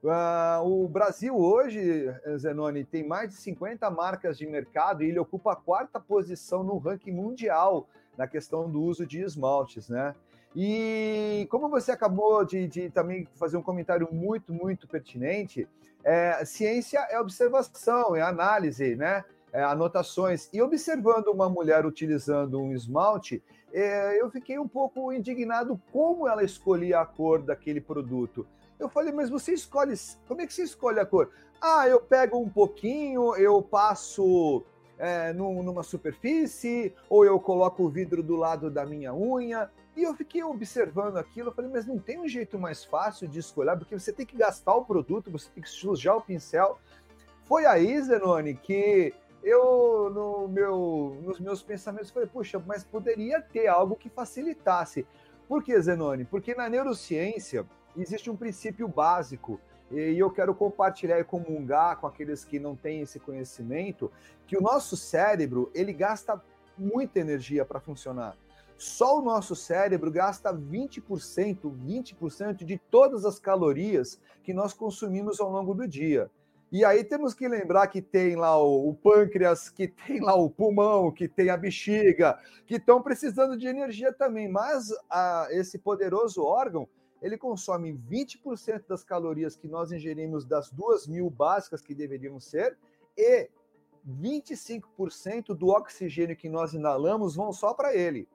Uh, 0.03 0.83
o 0.83 0.87
Brasil 0.89 1.37
hoje, 1.37 2.13
Zenoni, 2.35 2.83
tem 2.83 3.07
mais 3.07 3.29
de 3.29 3.37
50 3.37 3.89
marcas 3.89 4.37
de 4.37 4.45
mercado 4.45 5.01
e 5.01 5.07
ele 5.07 5.19
ocupa 5.19 5.53
a 5.53 5.55
quarta 5.55 5.97
posição 5.97 6.61
no 6.61 6.77
ranking 6.77 7.13
mundial 7.13 7.87
na 8.17 8.27
questão 8.27 8.69
do 8.69 8.81
uso 8.81 9.05
de 9.05 9.21
esmaltes, 9.21 9.87
né? 9.87 10.13
E 10.55 11.47
como 11.49 11.69
você 11.69 11.91
acabou 11.91 12.45
de, 12.45 12.67
de 12.67 12.89
também 12.89 13.27
fazer 13.35 13.57
um 13.57 13.61
comentário 13.61 14.07
muito, 14.11 14.53
muito 14.53 14.87
pertinente, 14.87 15.67
é, 16.03 16.43
ciência 16.45 16.99
é 17.09 17.19
observação, 17.19 18.15
é 18.15 18.21
análise, 18.21 18.95
né? 18.95 19.23
É, 19.51 19.63
anotações. 19.63 20.49
E 20.51 20.61
observando 20.61 21.27
uma 21.27 21.49
mulher 21.49 21.85
utilizando 21.85 22.59
um 22.59 22.73
esmalte, 22.73 23.41
é, 23.71 24.19
eu 24.19 24.29
fiquei 24.29 24.59
um 24.59 24.67
pouco 24.67 25.11
indignado 25.11 25.79
como 25.91 26.27
ela 26.27 26.43
escolhia 26.43 26.99
a 26.99 27.05
cor 27.05 27.41
daquele 27.41 27.79
produto. 27.79 28.45
Eu 28.79 28.89
falei, 28.89 29.13
mas 29.13 29.29
você 29.29 29.53
escolhe. 29.53 29.93
Como 30.27 30.41
é 30.41 30.47
que 30.47 30.53
você 30.53 30.63
escolhe 30.63 30.99
a 30.99 31.05
cor? 31.05 31.29
Ah, 31.61 31.87
eu 31.87 32.01
pego 32.01 32.37
um 32.37 32.49
pouquinho, 32.49 33.35
eu 33.35 33.61
passo 33.61 34.63
é, 34.97 35.31
numa 35.33 35.83
superfície, 35.83 36.93
ou 37.09 37.23
eu 37.25 37.39
coloco 37.39 37.83
o 37.83 37.89
vidro 37.89 38.21
do 38.21 38.35
lado 38.35 38.69
da 38.69 38.85
minha 38.85 39.13
unha. 39.13 39.71
E 39.95 40.03
eu 40.03 40.13
fiquei 40.15 40.43
observando 40.43 41.17
aquilo, 41.17 41.49
eu 41.49 41.53
falei, 41.53 41.69
mas 41.71 41.85
não 41.85 41.99
tem 41.99 42.19
um 42.19 42.27
jeito 42.27 42.57
mais 42.57 42.83
fácil 42.83 43.27
de 43.27 43.39
escolher, 43.39 43.77
porque 43.77 43.97
você 43.97 44.11
tem 44.11 44.25
que 44.25 44.35
gastar 44.35 44.73
o 44.73 44.85
produto, 44.85 45.29
você 45.29 45.49
tem 45.53 45.63
que 45.63 45.69
sujar 45.69 46.17
o 46.17 46.21
pincel. 46.21 46.79
Foi 47.43 47.65
aí, 47.65 48.01
Zenoni, 48.01 48.55
que 48.55 49.13
eu, 49.43 50.09
no 50.09 50.47
meu, 50.47 51.17
nos 51.21 51.39
meus 51.39 51.61
pensamentos, 51.61 52.09
falei, 52.09 52.27
puxa, 52.27 52.61
mas 52.65 52.83
poderia 52.83 53.41
ter 53.41 53.67
algo 53.67 53.95
que 53.95 54.09
facilitasse. 54.09 55.05
Por 55.47 55.61
que, 55.61 55.79
Zenoni? 55.79 56.25
Porque 56.25 56.55
na 56.55 56.67
neurociência 56.69 57.65
existe 57.95 58.31
um 58.31 58.35
princípio 58.35 58.87
básico, 58.87 59.59
e 59.91 60.17
eu 60.17 60.31
quero 60.31 60.55
compartilhar 60.55 61.19
e 61.19 61.23
comungar 61.23 61.97
com 61.97 62.07
aqueles 62.07 62.43
que 62.43 62.57
não 62.57 62.75
têm 62.75 63.01
esse 63.01 63.19
conhecimento, 63.19 64.11
que 64.47 64.57
o 64.57 64.61
nosso 64.61 64.97
cérebro, 64.97 65.69
ele 65.75 65.93
gasta 65.93 66.41
muita 66.75 67.19
energia 67.19 67.63
para 67.63 67.79
funcionar. 67.79 68.35
Só 68.83 69.17
o 69.17 69.21
nosso 69.21 69.55
cérebro 69.55 70.11
gasta 70.11 70.53
20%, 70.53 71.01
20% 71.71 72.65
de 72.65 72.77
todas 72.91 73.23
as 73.23 73.39
calorias 73.39 74.19
que 74.43 74.53
nós 74.53 74.73
consumimos 74.73 75.39
ao 75.39 75.49
longo 75.49 75.73
do 75.73 75.87
dia. 75.87 76.29
E 76.69 76.83
aí 76.83 77.01
temos 77.01 77.33
que 77.33 77.47
lembrar 77.47 77.87
que 77.87 78.01
tem 78.01 78.35
lá 78.35 78.61
o, 78.61 78.89
o 78.89 78.93
pâncreas, 78.93 79.69
que 79.69 79.87
tem 79.87 80.19
lá 80.19 80.35
o 80.35 80.49
pulmão, 80.49 81.13
que 81.13 81.29
tem 81.29 81.49
a 81.49 81.55
bexiga, 81.55 82.37
que 82.67 82.75
estão 82.75 83.01
precisando 83.01 83.57
de 83.57 83.67
energia 83.67 84.11
também. 84.11 84.49
Mas 84.49 84.89
a, 85.09 85.47
esse 85.51 85.79
poderoso 85.79 86.43
órgão, 86.43 86.85
ele 87.21 87.37
consome 87.37 87.93
20% 87.93 88.83
das 88.85 89.01
calorias 89.01 89.55
que 89.55 89.69
nós 89.69 89.93
ingerimos 89.93 90.43
das 90.45 90.69
duas 90.69 91.07
mil 91.07 91.29
básicas 91.29 91.81
que 91.81 91.95
deveriam 91.95 92.37
ser 92.37 92.77
e 93.17 93.49
25% 94.05 95.55
do 95.55 95.69
oxigênio 95.69 96.35
que 96.35 96.49
nós 96.49 96.73
inalamos 96.73 97.33
vão 97.33 97.53
só 97.53 97.73
para 97.73 97.95
ele. 97.95 98.27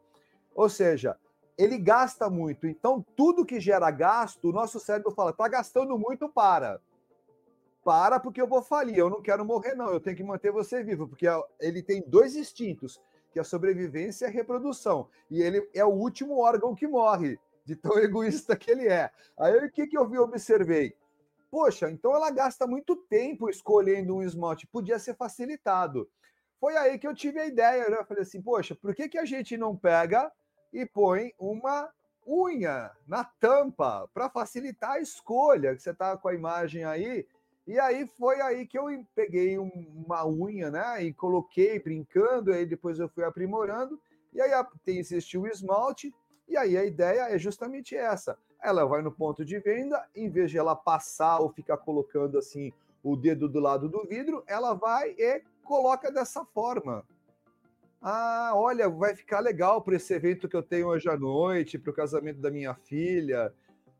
Ou 0.58 0.68
seja, 0.68 1.16
ele 1.56 1.78
gasta 1.78 2.28
muito. 2.28 2.66
Então, 2.66 3.06
tudo 3.14 3.46
que 3.46 3.60
gera 3.60 3.88
gasto, 3.92 4.48
o 4.48 4.52
nosso 4.52 4.80
cérebro 4.80 5.12
fala: 5.12 5.30
está 5.30 5.46
gastando 5.46 5.96
muito, 5.96 6.28
para. 6.28 6.80
Para, 7.84 8.18
porque 8.18 8.42
eu 8.42 8.48
vou 8.48 8.60
falir. 8.60 8.98
Eu 8.98 9.08
não 9.08 9.22
quero 9.22 9.44
morrer, 9.44 9.76
não. 9.76 9.88
Eu 9.88 10.00
tenho 10.00 10.16
que 10.16 10.24
manter 10.24 10.50
você 10.50 10.82
vivo, 10.82 11.06
porque 11.06 11.26
ele 11.60 11.80
tem 11.80 12.02
dois 12.04 12.34
instintos, 12.34 13.00
que 13.32 13.38
é 13.38 13.42
a 13.42 13.44
sobrevivência 13.44 14.26
e 14.26 14.28
a 14.28 14.32
reprodução. 14.32 15.08
E 15.30 15.40
ele 15.40 15.64
é 15.72 15.84
o 15.84 15.94
último 15.94 16.36
órgão 16.40 16.74
que 16.74 16.88
morre, 16.88 17.38
de 17.64 17.76
tão 17.76 17.96
egoísta 18.02 18.56
que 18.56 18.72
ele 18.72 18.88
é. 18.88 19.12
Aí, 19.38 19.64
o 19.64 19.70
que, 19.70 19.86
que 19.86 19.96
eu 19.96 20.08
vi, 20.08 20.18
observei? 20.18 20.92
Poxa, 21.52 21.88
então 21.88 22.16
ela 22.16 22.32
gasta 22.32 22.66
muito 22.66 22.96
tempo 22.96 23.48
escolhendo 23.48 24.16
um 24.16 24.24
esmalte. 24.24 24.66
Podia 24.66 24.98
ser 24.98 25.14
facilitado. 25.14 26.10
Foi 26.58 26.76
aí 26.76 26.98
que 26.98 27.06
eu 27.06 27.14
tive 27.14 27.38
a 27.38 27.46
ideia, 27.46 27.88
né? 27.88 27.96
Eu 27.96 28.04
falei 28.04 28.24
assim, 28.24 28.42
poxa, 28.42 28.74
por 28.74 28.92
que, 28.92 29.08
que 29.08 29.18
a 29.18 29.24
gente 29.24 29.56
não 29.56 29.76
pega 29.76 30.32
e 30.72 30.84
põe 30.86 31.32
uma 31.38 31.90
unha 32.26 32.90
na 33.06 33.24
tampa 33.24 34.08
para 34.12 34.28
facilitar 34.28 34.92
a 34.92 35.00
escolha, 35.00 35.74
que 35.74 35.82
você 35.82 35.90
está 35.90 36.16
com 36.16 36.28
a 36.28 36.34
imagem 36.34 36.84
aí. 36.84 37.26
E 37.66 37.78
aí 37.78 38.06
foi 38.06 38.40
aí 38.40 38.66
que 38.66 38.78
eu 38.78 38.86
peguei 39.14 39.58
uma 39.58 40.26
unha, 40.26 40.70
né, 40.70 41.02
e 41.02 41.12
coloquei 41.12 41.78
brincando, 41.78 42.52
aí 42.52 42.64
depois 42.64 42.98
eu 42.98 43.08
fui 43.08 43.24
aprimorando, 43.24 44.00
e 44.32 44.40
aí 44.40 44.50
tem 44.84 44.98
existiu 44.98 45.42
o 45.42 45.46
esmalte, 45.46 46.14
e 46.46 46.56
aí 46.56 46.76
a 46.76 46.84
ideia 46.84 47.34
é 47.34 47.38
justamente 47.38 47.94
essa. 47.94 48.38
Ela 48.62 48.86
vai 48.86 49.02
no 49.02 49.12
ponto 49.12 49.44
de 49.44 49.58
venda, 49.58 50.06
em 50.14 50.30
vez 50.30 50.50
de 50.50 50.58
ela 50.58 50.74
passar 50.74 51.40
ou 51.40 51.50
ficar 51.50 51.76
colocando 51.76 52.38
assim 52.38 52.72
o 53.02 53.16
dedo 53.16 53.48
do 53.48 53.60
lado 53.60 53.88
do 53.88 54.04
vidro, 54.06 54.42
ela 54.46 54.74
vai 54.74 55.14
e 55.18 55.42
coloca 55.62 56.10
dessa 56.10 56.44
forma. 56.46 57.04
Ah, 58.00 58.52
olha, 58.54 58.88
vai 58.88 59.14
ficar 59.14 59.40
legal 59.40 59.82
para 59.82 59.96
esse 59.96 60.14
evento 60.14 60.48
que 60.48 60.56
eu 60.56 60.62
tenho 60.62 60.86
hoje 60.86 61.08
à 61.08 61.16
noite, 61.16 61.78
para 61.78 61.90
o 61.90 61.94
casamento 61.94 62.40
da 62.40 62.50
minha 62.50 62.74
filha. 62.74 63.52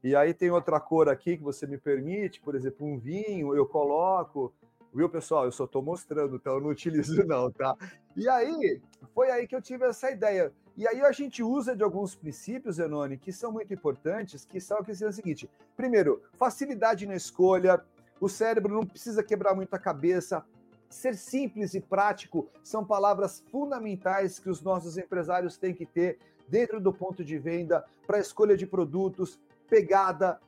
E 0.03 0.15
aí 0.15 0.33
tem 0.33 0.51
outra 0.51 0.79
cor 0.79 1.09
aqui 1.09 1.37
que 1.37 1.43
você 1.43 1.67
me 1.67 1.77
permite, 1.77 2.41
por 2.41 2.55
exemplo, 2.55 2.87
um 2.87 2.99
vinho, 2.99 3.55
eu 3.55 3.67
coloco. 3.67 4.55
Viu, 4.95 5.09
pessoal? 5.09 5.45
Eu 5.45 5.53
só 5.53 5.65
estou 5.65 5.83
mostrando, 5.83 6.37
então 6.37 6.55
eu 6.55 6.61
não 6.61 6.71
utilizo, 6.71 7.25
não, 7.27 7.51
tá? 7.51 7.77
E 8.17 8.29
aí, 8.29 8.81
foi 9.15 9.31
aí 9.31 9.47
que 9.47 9.55
eu 9.55 9.61
tive 9.61 9.85
essa 9.85 10.11
ideia. 10.11 10.53
E 10.77 10.87
aí 10.87 11.01
a 11.01 11.11
gente 11.11 11.43
usa 11.43 11.75
de 11.75 11.83
alguns 11.83 12.15
princípios, 12.15 12.77
Zenone, 12.77 13.19
que 13.19 13.33
são 13.33 13.51
muito 13.51 13.75
importantes, 13.75 14.45
que 14.45 14.61
são 14.61 14.83
que 14.83 14.95
são 14.95 15.09
o 15.09 15.13
seguinte: 15.13 15.51
primeiro, 15.77 16.23
facilidade 16.35 17.05
na 17.05 17.17
escolha, 17.17 17.83
o 18.21 18.29
cérebro 18.29 18.73
não 18.73 18.87
precisa 18.87 19.23
quebrar 19.23 19.57
muito 19.57 19.75
a 19.75 19.79
cabeça, 19.79 20.45
Ser 20.89 21.15
simples 21.15 21.75
e 21.75 21.81
prático 21.81 22.49
são 22.63 22.85
palavras 22.85 23.45
fundamentais 23.51 24.39
que 24.39 24.49
os 24.49 24.63
nossos 24.63 24.97
empresários 24.97 25.57
têm 25.57 25.75
que 25.75 25.85
ter 25.85 26.19
dentro 26.49 26.81
do 26.81 26.93
ponto 26.93 27.25
de 27.25 27.39
venda 27.39 27.85
para 28.07 28.17
a 28.17 28.21
escolha 28.21 28.57
de 28.57 28.67
produtos, 28.67 29.39
pegada, 29.69 30.41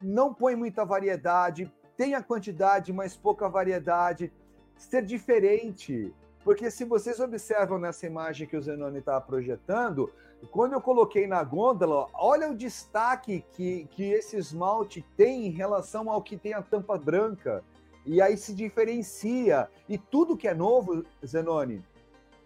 não 0.00 0.32
põe 0.32 0.56
muita 0.56 0.84
variedade, 0.84 1.70
tenha 1.96 2.22
quantidade, 2.22 2.92
mas 2.92 3.16
pouca 3.16 3.48
variedade, 3.48 4.32
ser 4.76 5.04
diferente. 5.04 6.12
Porque 6.42 6.70
se 6.70 6.84
vocês 6.84 7.20
observam 7.20 7.78
nessa 7.78 8.06
imagem 8.06 8.48
que 8.48 8.56
o 8.56 8.62
Zenoni 8.62 8.98
está 8.98 9.20
projetando, 9.20 10.10
quando 10.50 10.72
eu 10.72 10.80
coloquei 10.80 11.26
na 11.26 11.44
gôndola, 11.44 12.08
olha 12.14 12.50
o 12.50 12.56
destaque 12.56 13.44
que, 13.52 13.86
que 13.90 14.10
esse 14.10 14.36
esmalte 14.36 15.06
tem 15.16 15.46
em 15.46 15.50
relação 15.50 16.10
ao 16.10 16.20
que 16.20 16.36
tem 16.36 16.52
a 16.52 16.62
tampa 16.62 16.98
branca. 16.98 17.62
E 18.04 18.20
aí 18.20 18.36
se 18.36 18.54
diferencia. 18.54 19.68
E 19.88 19.96
tudo 19.96 20.36
que 20.36 20.48
é 20.48 20.54
novo, 20.54 21.04
Zenoni, 21.24 21.84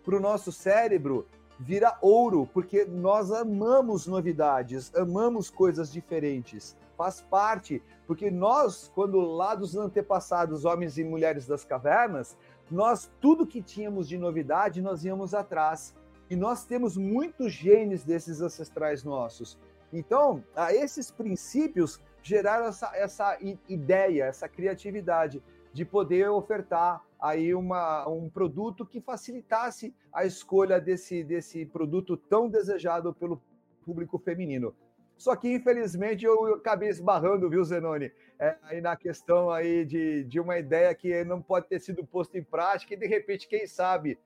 para 0.05 0.17
o 0.17 0.21
nosso 0.21 0.53
cérebro, 0.53 1.27
vira 1.59 1.97
ouro, 2.01 2.49
porque 2.53 2.85
nós 2.85 3.33
amamos 3.33 4.07
novidades, 4.07 4.95
amamos 4.95 5.51
coisas 5.51 5.91
diferentes. 5.93 6.77
Faz 6.97 7.21
parte, 7.21 7.83
porque 8.07 8.31
nós, 8.31 8.91
quando 8.95 9.21
lá 9.21 9.55
dos 9.55 9.77
antepassados, 9.77 10.65
homens 10.65 10.97
e 10.99 11.05
mulheres 11.05 11.47
das 11.47 11.65
cavernas, 11.65 12.37
nós, 12.71 13.11
tudo 13.21 13.47
que 13.47 13.63
tínhamos 13.63 14.09
de 14.09 14.19
novidade, 14.19 14.83
nós 14.83 15.05
íamos 15.05 15.35
atrás. 15.35 15.95
E 16.29 16.35
nós 16.35 16.65
temos 16.65 16.97
muitos 16.97 17.53
genes 17.53 18.03
desses 18.03 18.41
ancestrais 18.41 19.05
nossos. 19.05 19.59
Então, 19.93 20.43
a 20.55 20.75
esses 20.75 21.11
princípios 21.11 22.01
geraram 22.27 22.67
essa, 22.67 22.91
essa 22.95 23.39
ideia, 23.69 24.25
essa 24.25 24.49
criatividade 24.49 25.41
de 25.73 25.85
poder 25.85 26.29
ofertar 26.29 27.05
aí 27.21 27.55
uma, 27.55 28.09
um 28.09 28.29
produto 28.29 28.85
que 28.85 29.01
facilitasse 29.01 29.95
a 30.13 30.25
escolha 30.25 30.81
desse, 30.81 31.23
desse 31.23 31.65
produto 31.67 32.17
tão 32.17 32.49
desejado 32.49 33.15
pelo 33.15 33.41
público 33.85 34.19
feminino. 34.19 34.75
Só 35.17 35.37
que, 35.37 35.55
infelizmente, 35.55 36.27
eu 36.27 36.55
acabei 36.55 36.89
esbarrando, 36.89 37.49
viu, 37.49 37.65
Zenoni? 37.65 38.11
É, 38.39 38.57
aí 38.63 38.81
na 38.81 38.97
questão 38.97 39.51
aí 39.51 39.85
de, 39.85 40.25
de 40.25 40.41
uma 40.41 40.59
ideia 40.59 40.95
que 40.95 41.25
não 41.25 41.41
pode 41.41 41.69
ter 41.69 41.81
sido 41.81 42.05
posta 42.05 42.37
em 42.37 42.43
prática 42.43 42.93
e, 42.93 42.99
de 42.99 43.07
repente, 43.07 43.49
quem 43.49 43.67
sabe, 43.67 44.19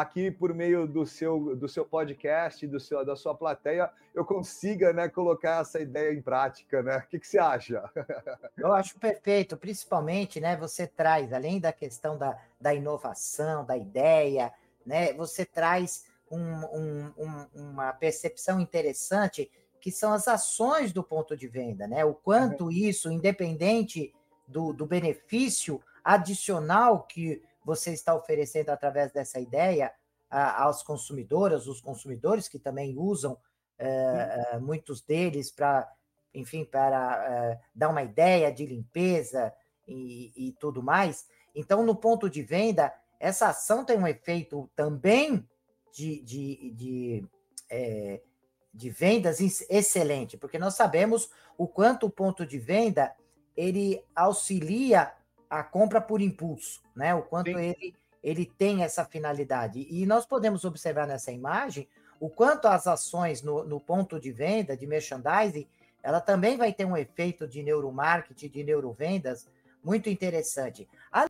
aqui 0.00 0.30
por 0.30 0.54
meio 0.54 0.86
do 0.86 1.04
seu, 1.06 1.56
do 1.56 1.68
seu 1.68 1.84
podcast, 1.84 2.66
do 2.66 2.80
seu, 2.80 3.04
da 3.04 3.16
sua 3.16 3.34
plateia, 3.34 3.90
eu 4.14 4.24
consiga 4.24 4.92
né, 4.92 5.08
colocar 5.08 5.60
essa 5.60 5.80
ideia 5.80 6.12
em 6.12 6.22
prática, 6.22 6.82
né? 6.82 6.98
O 6.98 7.08
que, 7.08 7.18
que 7.18 7.26
você 7.26 7.38
acha? 7.38 7.88
Eu 8.56 8.72
acho 8.72 8.98
perfeito, 8.98 9.56
principalmente, 9.56 10.40
né? 10.40 10.56
Você 10.56 10.86
traz, 10.86 11.32
além 11.32 11.60
da 11.60 11.72
questão 11.72 12.18
da, 12.18 12.38
da 12.60 12.74
inovação, 12.74 13.64
da 13.64 13.76
ideia, 13.76 14.52
né? 14.84 15.12
Você 15.12 15.44
traz 15.44 16.04
um, 16.30 16.40
um, 16.40 17.12
um, 17.16 17.46
uma 17.54 17.92
percepção 17.92 18.60
interessante 18.60 19.50
que 19.80 19.92
são 19.92 20.12
as 20.12 20.26
ações 20.26 20.92
do 20.92 21.02
ponto 21.04 21.36
de 21.36 21.46
venda, 21.46 21.86
né? 21.86 22.04
O 22.04 22.14
quanto 22.14 22.64
uhum. 22.64 22.70
isso, 22.70 23.10
independente 23.10 24.12
do, 24.46 24.72
do 24.72 24.86
benefício 24.86 25.80
adicional 26.02 27.02
que 27.02 27.42
você 27.68 27.92
está 27.92 28.14
oferecendo 28.14 28.70
através 28.70 29.12
dessa 29.12 29.38
ideia 29.38 29.92
a, 30.30 30.62
aos 30.62 30.82
consumidores, 30.82 31.66
os 31.66 31.82
consumidores 31.82 32.48
que 32.48 32.58
também 32.58 32.96
usam 32.96 33.36
é, 33.78 34.58
muitos 34.58 35.02
deles 35.02 35.50
para, 35.50 35.86
enfim, 36.32 36.64
para 36.64 37.26
é, 37.28 37.60
dar 37.74 37.90
uma 37.90 38.02
ideia 38.02 38.50
de 38.50 38.64
limpeza 38.64 39.52
e, 39.86 40.32
e 40.34 40.52
tudo 40.52 40.82
mais. 40.82 41.26
Então, 41.54 41.84
no 41.84 41.94
ponto 41.94 42.30
de 42.30 42.42
venda, 42.42 42.90
essa 43.20 43.48
ação 43.48 43.84
tem 43.84 43.98
um 43.98 44.06
efeito 44.06 44.70
também 44.74 45.46
de, 45.92 46.22
de, 46.22 46.72
de, 46.72 47.26
é, 47.68 48.22
de 48.72 48.88
vendas 48.88 49.40
excelente, 49.68 50.38
porque 50.38 50.58
nós 50.58 50.72
sabemos 50.72 51.30
o 51.58 51.68
quanto 51.68 52.06
o 52.06 52.10
ponto 52.10 52.46
de 52.46 52.58
venda 52.58 53.14
ele 53.54 54.02
auxilia 54.16 55.12
a 55.48 55.62
compra 55.62 56.00
por 56.00 56.20
impulso, 56.20 56.82
né? 56.94 57.14
O 57.14 57.22
quanto 57.22 57.50
ele, 57.50 57.94
ele 58.22 58.46
tem 58.46 58.82
essa 58.82 59.04
finalidade. 59.04 59.86
E 59.90 60.04
nós 60.06 60.26
podemos 60.26 60.64
observar 60.64 61.06
nessa 61.06 61.32
imagem 61.32 61.88
o 62.20 62.28
quanto 62.28 62.66
as 62.66 62.86
ações 62.86 63.42
no, 63.42 63.64
no 63.64 63.80
ponto 63.80 64.18
de 64.18 64.32
venda, 64.32 64.76
de 64.76 64.86
merchandising, 64.86 65.68
ela 66.02 66.20
também 66.20 66.56
vai 66.56 66.72
ter 66.72 66.84
um 66.84 66.96
efeito 66.96 67.46
de 67.46 67.62
neuromarketing, 67.62 68.48
de 68.48 68.64
neurovendas 68.64 69.46
muito 69.82 70.08
interessante. 70.08 70.88
A... 71.12 71.26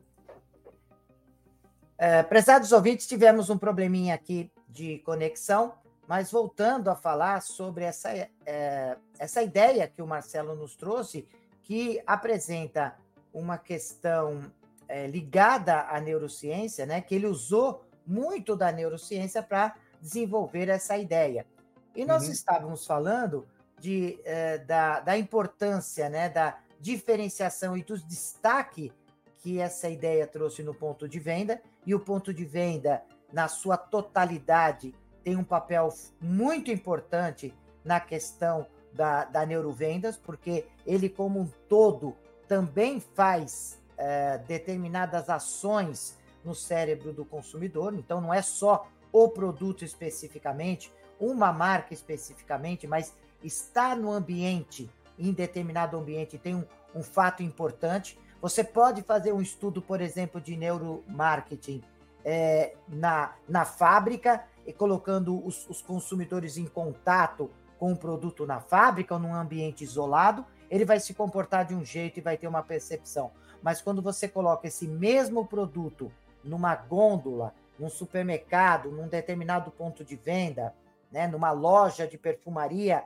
É, 1.97 2.23
prezados 2.23 2.73
ouvintes, 2.73 3.07
tivemos 3.07 3.51
um 3.51 3.59
probleminha 3.59 4.15
aqui 4.15 4.51
de 4.69 4.99
conexão, 5.01 5.75
mas 6.07 6.31
voltando 6.31 6.89
a 6.89 6.95
falar 6.95 7.43
sobre 7.43 7.85
essa, 7.85 8.11
é, 8.47 8.97
essa 9.19 9.43
ideia 9.43 9.89
que 9.89 10.01
o 10.01 10.07
Marcelo 10.07 10.55
nos 10.55 10.77
trouxe, 10.77 11.29
que 11.63 12.01
apresenta 12.07 12.97
uma 13.33 13.59
questão 13.59 14.51
é, 14.89 15.07
ligada 15.07 15.83
à 15.83 16.01
neurociência, 16.01 16.87
né, 16.87 17.01
que 17.01 17.15
ele 17.15 17.27
usou 17.27 17.85
muito 18.07 18.57
da 18.57 18.73
neurociência 18.73 19.43
para 19.43 19.75
desenvolver 20.01 20.69
essa 20.69 20.97
ideia. 20.97 21.47
E 21.95 22.05
nós 22.05 22.27
uhum. 22.27 22.33
estávamos 22.33 22.87
falando 22.87 23.47
de, 23.79 24.19
é, 24.25 24.59
da, 24.59 25.01
da 25.01 25.19
importância, 25.19 26.09
né, 26.09 26.29
da 26.29 26.59
diferenciação 26.81 27.77
e 27.77 27.83
do 27.83 27.99
destaque 27.99 28.93
que 29.39 29.61
essa 29.61 29.89
ideia 29.89 30.27
trouxe 30.27 30.63
no 30.63 30.75
ponto 30.75 31.09
de 31.09 31.19
venda, 31.19 31.61
e 31.87 31.95
o 31.95 32.01
ponto 32.01 32.35
de 32.35 32.45
venda, 32.45 33.03
na 33.33 33.47
sua 33.47 33.77
totalidade, 33.77 34.95
tem 35.23 35.37
um 35.37 35.45
papel 35.45 35.89
muito 36.21 36.71
importante 36.71 37.55
na 37.85 38.01
questão 38.01 38.67
da, 38.93 39.25
da 39.25 39.47
neurovendas, 39.47 40.17
porque 40.17 40.67
ele, 40.87 41.09
como 41.09 41.41
um 41.41 41.49
todo, 41.69 42.17
também 42.49 43.01
faz 43.01 43.79
é, 43.97 44.39
determinadas 44.39 45.29
ações 45.29 46.17
no 46.45 46.55
cérebro 46.55 47.13
do 47.13 47.25
consumidor. 47.25 47.95
Então, 47.95 48.21
não 48.21 48.33
é 48.33 48.43
só 48.43 48.89
o 49.13 49.29
produto 49.29 49.85
especificamente, 49.85 50.93
uma 51.21 51.53
marca 51.53 51.93
especificamente, 51.93 52.87
mas 52.87 53.15
estar 53.43 53.97
no 53.97 54.11
ambiente, 54.11 54.91
em 55.19 55.33
determinado 55.33 55.97
ambiente, 55.97 56.39
tem 56.39 56.55
um, 56.55 56.65
um 56.95 57.03
fato 57.03 57.43
importante. 57.43 58.19
Você 58.41 58.63
pode 58.65 59.03
fazer 59.03 59.33
um 59.33 59.43
estudo, 59.43 59.83
por 59.83 60.01
exemplo, 60.01 60.41
de 60.41 60.57
neuromarketing 60.57 61.83
é, 62.25 62.75
na, 62.89 63.35
na 63.49 63.65
fábrica, 63.65 64.45
e 64.69 64.73
colocando 64.73 65.45
os, 65.47 65.67
os 65.71 65.81
consumidores 65.81 66.59
em 66.59 66.67
contato 66.67 67.51
com 67.79 67.91
o 67.91 67.97
produto 67.97 68.45
na 68.45 68.61
fábrica 68.61 69.15
ou 69.15 69.21
num 69.21 69.35
ambiente 69.35 69.83
isolado, 69.83 70.45
ele 70.71 70.85
vai 70.85 71.01
se 71.01 71.15
comportar 71.15 71.65
de 71.65 71.75
um 71.75 71.85
jeito 71.85 72.19
e 72.19 72.23
vai 72.23 72.37
ter 72.37 72.47
uma 72.47 72.63
percepção. 72.63 73.31
Mas 73.63 73.81
quando 73.81 74.03
você 74.03 74.29
coloca 74.29 74.67
esse 74.67 74.87
mesmo 74.87 75.47
produto 75.47 76.13
numa 76.45 76.75
gôndola, 76.75 77.55
num 77.79 77.89
supermercado, 77.89 78.91
num 78.91 79.09
determinado 79.09 79.71
ponto 79.71 80.05
de 80.05 80.17
venda, 80.17 80.75
né, 81.11 81.27
numa 81.27 81.51
loja 81.51 82.07
de 82.07 82.19
perfumaria, 82.19 83.05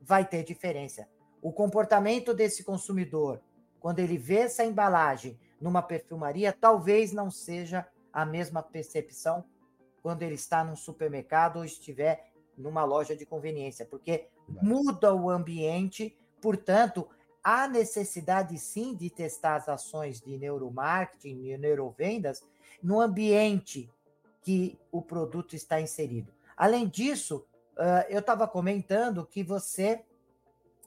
vai 0.00 0.24
ter 0.24 0.42
diferença. 0.42 1.06
O 1.40 1.52
comportamento 1.52 2.34
desse 2.34 2.64
consumidor, 2.64 3.40
quando 3.80 3.98
ele 3.98 4.18
vê 4.18 4.38
essa 4.38 4.64
embalagem 4.64 5.38
numa 5.60 5.82
perfumaria, 5.82 6.52
talvez 6.52 7.12
não 7.12 7.30
seja 7.30 7.86
a 8.12 8.26
mesma 8.26 8.62
percepção 8.62 9.44
quando 10.02 10.22
ele 10.22 10.34
está 10.34 10.64
num 10.64 10.76
supermercado 10.76 11.58
ou 11.58 11.64
estiver 11.64 12.32
numa 12.56 12.84
loja 12.84 13.16
de 13.16 13.24
conveniência, 13.24 13.86
porque 13.86 14.28
muda 14.48 15.14
o 15.14 15.30
ambiente 15.30 16.16
Portanto, 16.42 17.08
há 17.42 17.68
necessidade 17.68 18.58
sim 18.58 18.94
de 18.94 19.08
testar 19.08 19.54
as 19.54 19.68
ações 19.68 20.20
de 20.20 20.36
neuromarketing 20.36 21.46
e 21.46 21.56
neurovendas 21.56 22.42
no 22.82 23.00
ambiente 23.00 23.88
que 24.42 24.76
o 24.90 25.00
produto 25.00 25.54
está 25.54 25.80
inserido. 25.80 26.32
Além 26.56 26.88
disso, 26.88 27.46
eu 28.08 28.18
estava 28.18 28.46
comentando 28.48 29.24
que 29.24 29.42
você 29.42 30.04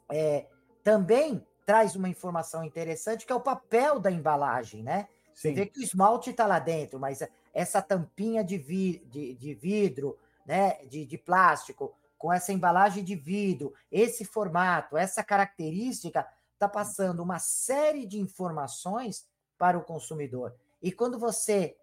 é, 0.09 0.45
também 0.83 1.43
traz 1.65 1.95
uma 1.95 2.09
informação 2.09 2.63
interessante 2.63 3.25
que 3.25 3.31
é 3.31 3.35
o 3.35 3.41
papel 3.41 3.99
da 3.99 4.11
embalagem, 4.11 4.83
né? 4.83 5.07
Sim. 5.33 5.49
Você 5.49 5.53
vê 5.53 5.65
que 5.65 5.79
o 5.79 5.83
esmalte 5.83 6.29
está 6.29 6.45
lá 6.45 6.59
dentro, 6.59 6.99
mas 6.99 7.23
essa 7.53 7.81
tampinha 7.81 8.43
de, 8.43 8.57
vi, 8.57 9.03
de, 9.07 9.33
de 9.33 9.53
vidro, 9.53 10.17
né, 10.45 10.85
de, 10.85 11.05
de 11.05 11.17
plástico, 11.17 11.93
com 12.17 12.32
essa 12.32 12.54
embalagem 12.54 13.04
de 13.04 13.15
vidro, 13.15 13.73
esse 13.91 14.25
formato, 14.25 14.97
essa 14.97 15.23
característica, 15.23 16.28
está 16.54 16.67
passando 16.67 17.21
uma 17.21 17.39
série 17.39 18.06
de 18.06 18.19
informações 18.19 19.28
para 19.58 19.78
o 19.78 19.84
consumidor. 19.84 20.56
E 20.82 20.91
quando 20.91 21.19
você 21.19 21.75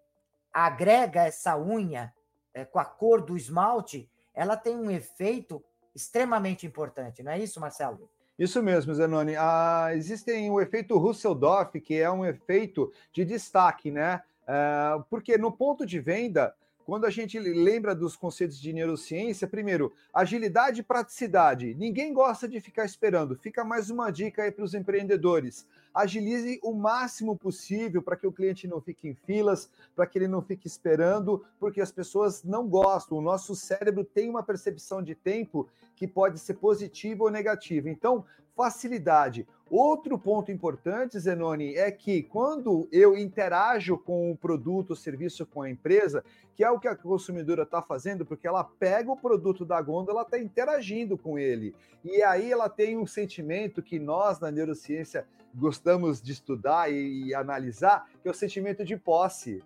agrega 0.51 1.23
essa 1.23 1.57
unha 1.57 2.13
é, 2.53 2.65
com 2.65 2.79
a 2.79 2.85
cor 2.85 3.21
do 3.21 3.35
esmalte, 3.35 4.09
ela 4.33 4.55
tem 4.57 4.75
um 4.75 4.89
efeito 4.89 5.63
extremamente 5.95 6.65
importante, 6.65 7.21
não 7.21 7.31
é 7.31 7.39
isso, 7.39 7.59
Marcelo? 7.59 8.09
Isso 8.37 8.63
mesmo, 8.63 8.93
Zenoni. 8.95 9.35
Ah, 9.37 9.89
existem 9.93 10.49
o 10.49 10.59
efeito 10.59 10.97
Russeldorf, 10.97 11.79
que 11.79 11.99
é 11.99 12.09
um 12.09 12.25
efeito 12.25 12.91
de 13.11 13.23
destaque, 13.23 13.91
né? 13.91 14.23
É, 14.47 14.99
porque 15.09 15.37
no 15.37 15.51
ponto 15.51 15.85
de 15.85 15.99
venda, 15.99 16.53
quando 16.85 17.05
a 17.05 17.09
gente 17.09 17.39
lembra 17.39 17.95
dos 17.95 18.15
conceitos 18.15 18.59
de 18.59 18.73
neurociência, 18.73 19.47
primeiro, 19.47 19.93
agilidade 20.13 20.81
e 20.81 20.83
praticidade. 20.83 21.73
Ninguém 21.75 22.13
gosta 22.13 22.47
de 22.47 22.59
ficar 22.59 22.85
esperando. 22.85 23.35
Fica 23.35 23.63
mais 23.63 23.89
uma 23.89 24.11
dica 24.11 24.43
aí 24.43 24.51
para 24.51 24.65
os 24.65 24.73
empreendedores. 24.73 25.65
Agilize 25.93 26.59
o 26.63 26.73
máximo 26.73 27.37
possível 27.37 28.01
para 28.01 28.15
que 28.15 28.25
o 28.25 28.31
cliente 28.31 28.67
não 28.67 28.81
fique 28.81 29.07
em 29.07 29.13
filas, 29.13 29.69
para 29.95 30.07
que 30.07 30.17
ele 30.17 30.27
não 30.27 30.41
fique 30.41 30.67
esperando, 30.67 31.45
porque 31.59 31.79
as 31.79 31.91
pessoas 31.91 32.43
não 32.43 32.67
gostam. 32.67 33.17
O 33.17 33.21
nosso 33.21 33.55
cérebro 33.55 34.03
tem 34.03 34.29
uma 34.29 34.43
percepção 34.43 35.01
de 35.03 35.13
tempo 35.13 35.69
que 35.95 36.07
pode 36.07 36.39
ser 36.39 36.55
positiva 36.55 37.23
ou 37.23 37.29
negativa. 37.29 37.89
Então, 37.89 38.25
facilidade. 38.55 39.47
Outro 39.69 40.19
ponto 40.19 40.51
importante, 40.51 41.19
Zenoni, 41.19 41.75
é 41.75 41.89
que 41.89 42.21
quando 42.21 42.87
eu 42.91 43.17
interajo 43.17 43.97
com 43.97 44.31
o 44.31 44.37
produto, 44.37 44.91
o 44.91 44.95
serviço 44.95 45.45
com 45.45 45.63
a 45.63 45.69
empresa, 45.69 46.23
que 46.55 46.63
é 46.63 46.69
o 46.69 46.79
que 46.79 46.87
a 46.87 46.95
consumidora 46.95 47.63
está 47.63 47.81
fazendo, 47.81 48.23
porque 48.25 48.47
ela 48.47 48.63
pega 48.63 49.11
o 49.11 49.17
produto 49.17 49.65
da 49.65 49.81
gôndola, 49.81 50.19
ela 50.19 50.27
está 50.27 50.37
interagindo 50.37 51.17
com 51.17 51.39
ele. 51.39 51.73
E 52.03 52.21
aí 52.21 52.51
ela 52.51 52.69
tem 52.69 52.97
um 52.97 53.07
sentimento 53.07 53.81
que 53.81 53.97
nós, 53.97 54.39
na 54.39 54.51
neurociência, 54.51 55.25
gostamos 55.55 56.21
de 56.21 56.33
estudar 56.33 56.91
e, 56.91 57.27
e 57.27 57.33
analisar, 57.33 58.07
que 58.21 58.27
é 58.27 58.31
o 58.31 58.35
sentimento 58.35 58.85
de 58.85 58.95
posse. 58.95 59.63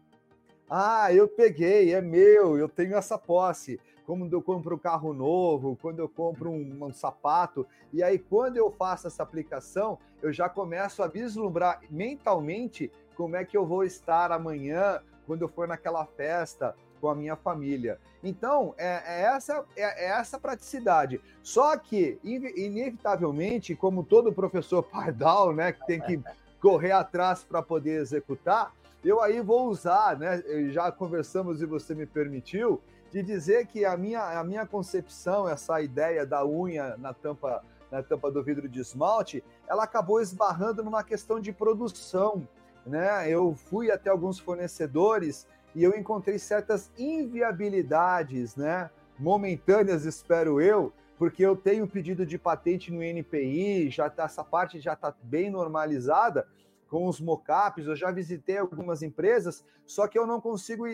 Ah, 0.69 1.13
eu 1.13 1.27
peguei, 1.27 1.93
é 1.93 2.01
meu, 2.01 2.57
eu 2.57 2.69
tenho 2.69 2.95
essa 2.95 3.17
posse 3.17 3.79
quando 4.07 4.31
eu 4.31 4.41
compro 4.41 4.75
um 4.75 4.79
carro 4.79 5.13
novo, 5.13 5.77
quando 5.81 5.99
eu 5.99 6.07
compro 6.07 6.49
um, 6.49 6.85
um, 6.85 6.93
sapato. 6.93 7.67
E 7.91 8.01
aí, 8.01 8.17
quando 8.17 8.55
eu 8.55 8.71
faço 8.71 9.05
essa 9.05 9.21
aplicação, 9.21 9.99
eu 10.21 10.31
já 10.31 10.47
começo 10.47 11.03
a 11.03 11.07
vislumbrar 11.07 11.81
mentalmente 11.89 12.89
como 13.17 13.35
é 13.35 13.43
que 13.43 13.57
eu 13.57 13.65
vou 13.65 13.83
estar 13.83 14.31
amanhã, 14.31 15.01
quando 15.25 15.41
eu 15.41 15.49
for 15.49 15.67
naquela 15.67 16.05
festa 16.05 16.73
com 17.01 17.09
a 17.09 17.15
minha 17.15 17.35
família. 17.35 17.99
Então, 18.23 18.73
é, 18.77 19.03
é 19.05 19.21
essa, 19.23 19.65
é, 19.75 20.05
é, 20.05 20.09
essa 20.11 20.39
praticidade. 20.39 21.19
Só 21.43 21.77
que, 21.77 22.17
inevitavelmente, 22.23 23.75
como 23.75 24.05
todo 24.05 24.31
professor 24.31 24.81
pardal, 24.89 25.53
né, 25.53 25.73
que 25.73 25.85
tem 25.85 25.99
que 25.99 26.23
correr 26.61 26.93
atrás 26.93 27.43
para 27.43 27.61
poder 27.61 27.99
executar, 27.99 28.73
eu 29.03 29.21
aí 29.21 29.41
vou 29.41 29.67
usar, 29.69 30.17
né? 30.17 30.41
Já 30.71 30.91
conversamos 30.91 31.61
e 31.61 31.65
você 31.65 31.93
me 31.93 32.05
permitiu, 32.05 32.81
de 33.11 33.23
dizer 33.23 33.67
que 33.67 33.85
a 33.85 33.95
minha, 33.95 34.39
a 34.39 34.43
minha 34.43 34.65
concepção, 34.65 35.47
essa 35.47 35.81
ideia 35.81 36.25
da 36.25 36.45
unha 36.45 36.97
na 36.97 37.13
tampa, 37.13 37.63
na 37.91 38.03
tampa 38.03 38.29
do 38.31 38.43
vidro 38.43 38.67
de 38.67 38.79
esmalte, 38.79 39.43
ela 39.67 39.83
acabou 39.83 40.21
esbarrando 40.21 40.83
numa 40.83 41.03
questão 41.03 41.39
de 41.39 41.51
produção. 41.51 42.47
Né? 42.85 43.29
Eu 43.29 43.55
fui 43.55 43.91
até 43.91 44.09
alguns 44.09 44.39
fornecedores 44.39 45.47
e 45.75 45.83
eu 45.83 45.95
encontrei 45.95 46.39
certas 46.39 46.91
inviabilidades, 46.97 48.55
né? 48.55 48.89
momentâneas, 49.17 50.05
espero 50.05 50.61
eu, 50.61 50.93
porque 51.17 51.43
eu 51.43 51.55
tenho 51.55 51.87
pedido 51.87 52.25
de 52.25 52.37
patente 52.37 52.91
no 52.91 53.03
NPI, 53.03 53.89
já 53.89 54.09
tá, 54.09 54.25
essa 54.25 54.43
parte 54.43 54.79
já 54.79 54.93
está 54.93 55.13
bem 55.23 55.49
normalizada 55.49 56.47
com 56.87 57.07
os 57.07 57.19
mockups, 57.19 57.85
eu 57.85 57.95
já 57.95 58.11
visitei 58.11 58.57
algumas 58.57 59.01
empresas, 59.01 59.65
só 59.85 60.07
que 60.07 60.17
eu 60.17 60.25
não 60.25 60.39
consigo 60.39 60.85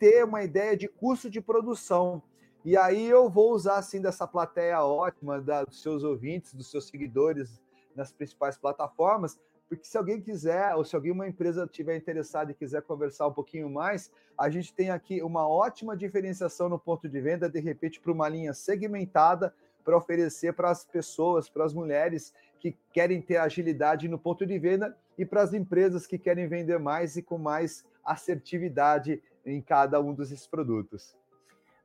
ter 0.00 0.24
uma 0.24 0.42
ideia 0.42 0.74
de 0.74 0.88
custo 0.88 1.28
de 1.28 1.42
produção. 1.42 2.22
E 2.64 2.74
aí 2.74 3.06
eu 3.06 3.28
vou 3.28 3.52
usar 3.52 3.76
assim 3.76 4.00
dessa 4.00 4.26
plateia 4.26 4.82
ótima 4.82 5.40
da, 5.40 5.62
dos 5.62 5.82
seus 5.82 6.02
ouvintes, 6.02 6.54
dos 6.54 6.70
seus 6.70 6.88
seguidores 6.88 7.62
nas 7.94 8.10
principais 8.10 8.56
plataformas, 8.56 9.38
porque 9.68 9.84
se 9.84 9.96
alguém 9.96 10.20
quiser, 10.20 10.74
ou 10.74 10.84
se 10.84 10.96
alguém, 10.96 11.12
uma 11.12 11.28
empresa 11.28 11.68
tiver 11.70 11.96
interessada 11.96 12.50
e 12.50 12.54
quiser 12.54 12.82
conversar 12.82 13.28
um 13.28 13.32
pouquinho 13.32 13.68
mais, 13.68 14.10
a 14.36 14.48
gente 14.48 14.74
tem 14.74 14.90
aqui 14.90 15.22
uma 15.22 15.46
ótima 15.46 15.96
diferenciação 15.96 16.68
no 16.68 16.78
ponto 16.78 17.08
de 17.08 17.20
venda, 17.20 17.48
de 17.48 17.60
repente, 17.60 18.00
para 18.00 18.10
uma 18.10 18.28
linha 18.28 18.54
segmentada, 18.54 19.54
para 19.84 19.96
oferecer 19.96 20.54
para 20.54 20.70
as 20.70 20.84
pessoas, 20.84 21.48
para 21.48 21.64
as 21.64 21.74
mulheres 21.74 22.34
que 22.58 22.76
querem 22.92 23.20
ter 23.20 23.36
agilidade 23.36 24.08
no 24.08 24.18
ponto 24.18 24.44
de 24.46 24.58
venda 24.58 24.96
e 25.16 25.24
para 25.24 25.42
as 25.42 25.52
empresas 25.52 26.06
que 26.06 26.18
querem 26.18 26.48
vender 26.48 26.78
mais 26.78 27.16
e 27.16 27.22
com 27.22 27.38
mais 27.38 27.84
assertividade 28.04 29.22
em 29.44 29.60
cada 29.60 30.00
um 30.00 30.14
desses 30.14 30.46
produtos. 30.46 31.16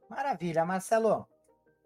Maravilha, 0.10 0.66
Marcelo. 0.66 1.28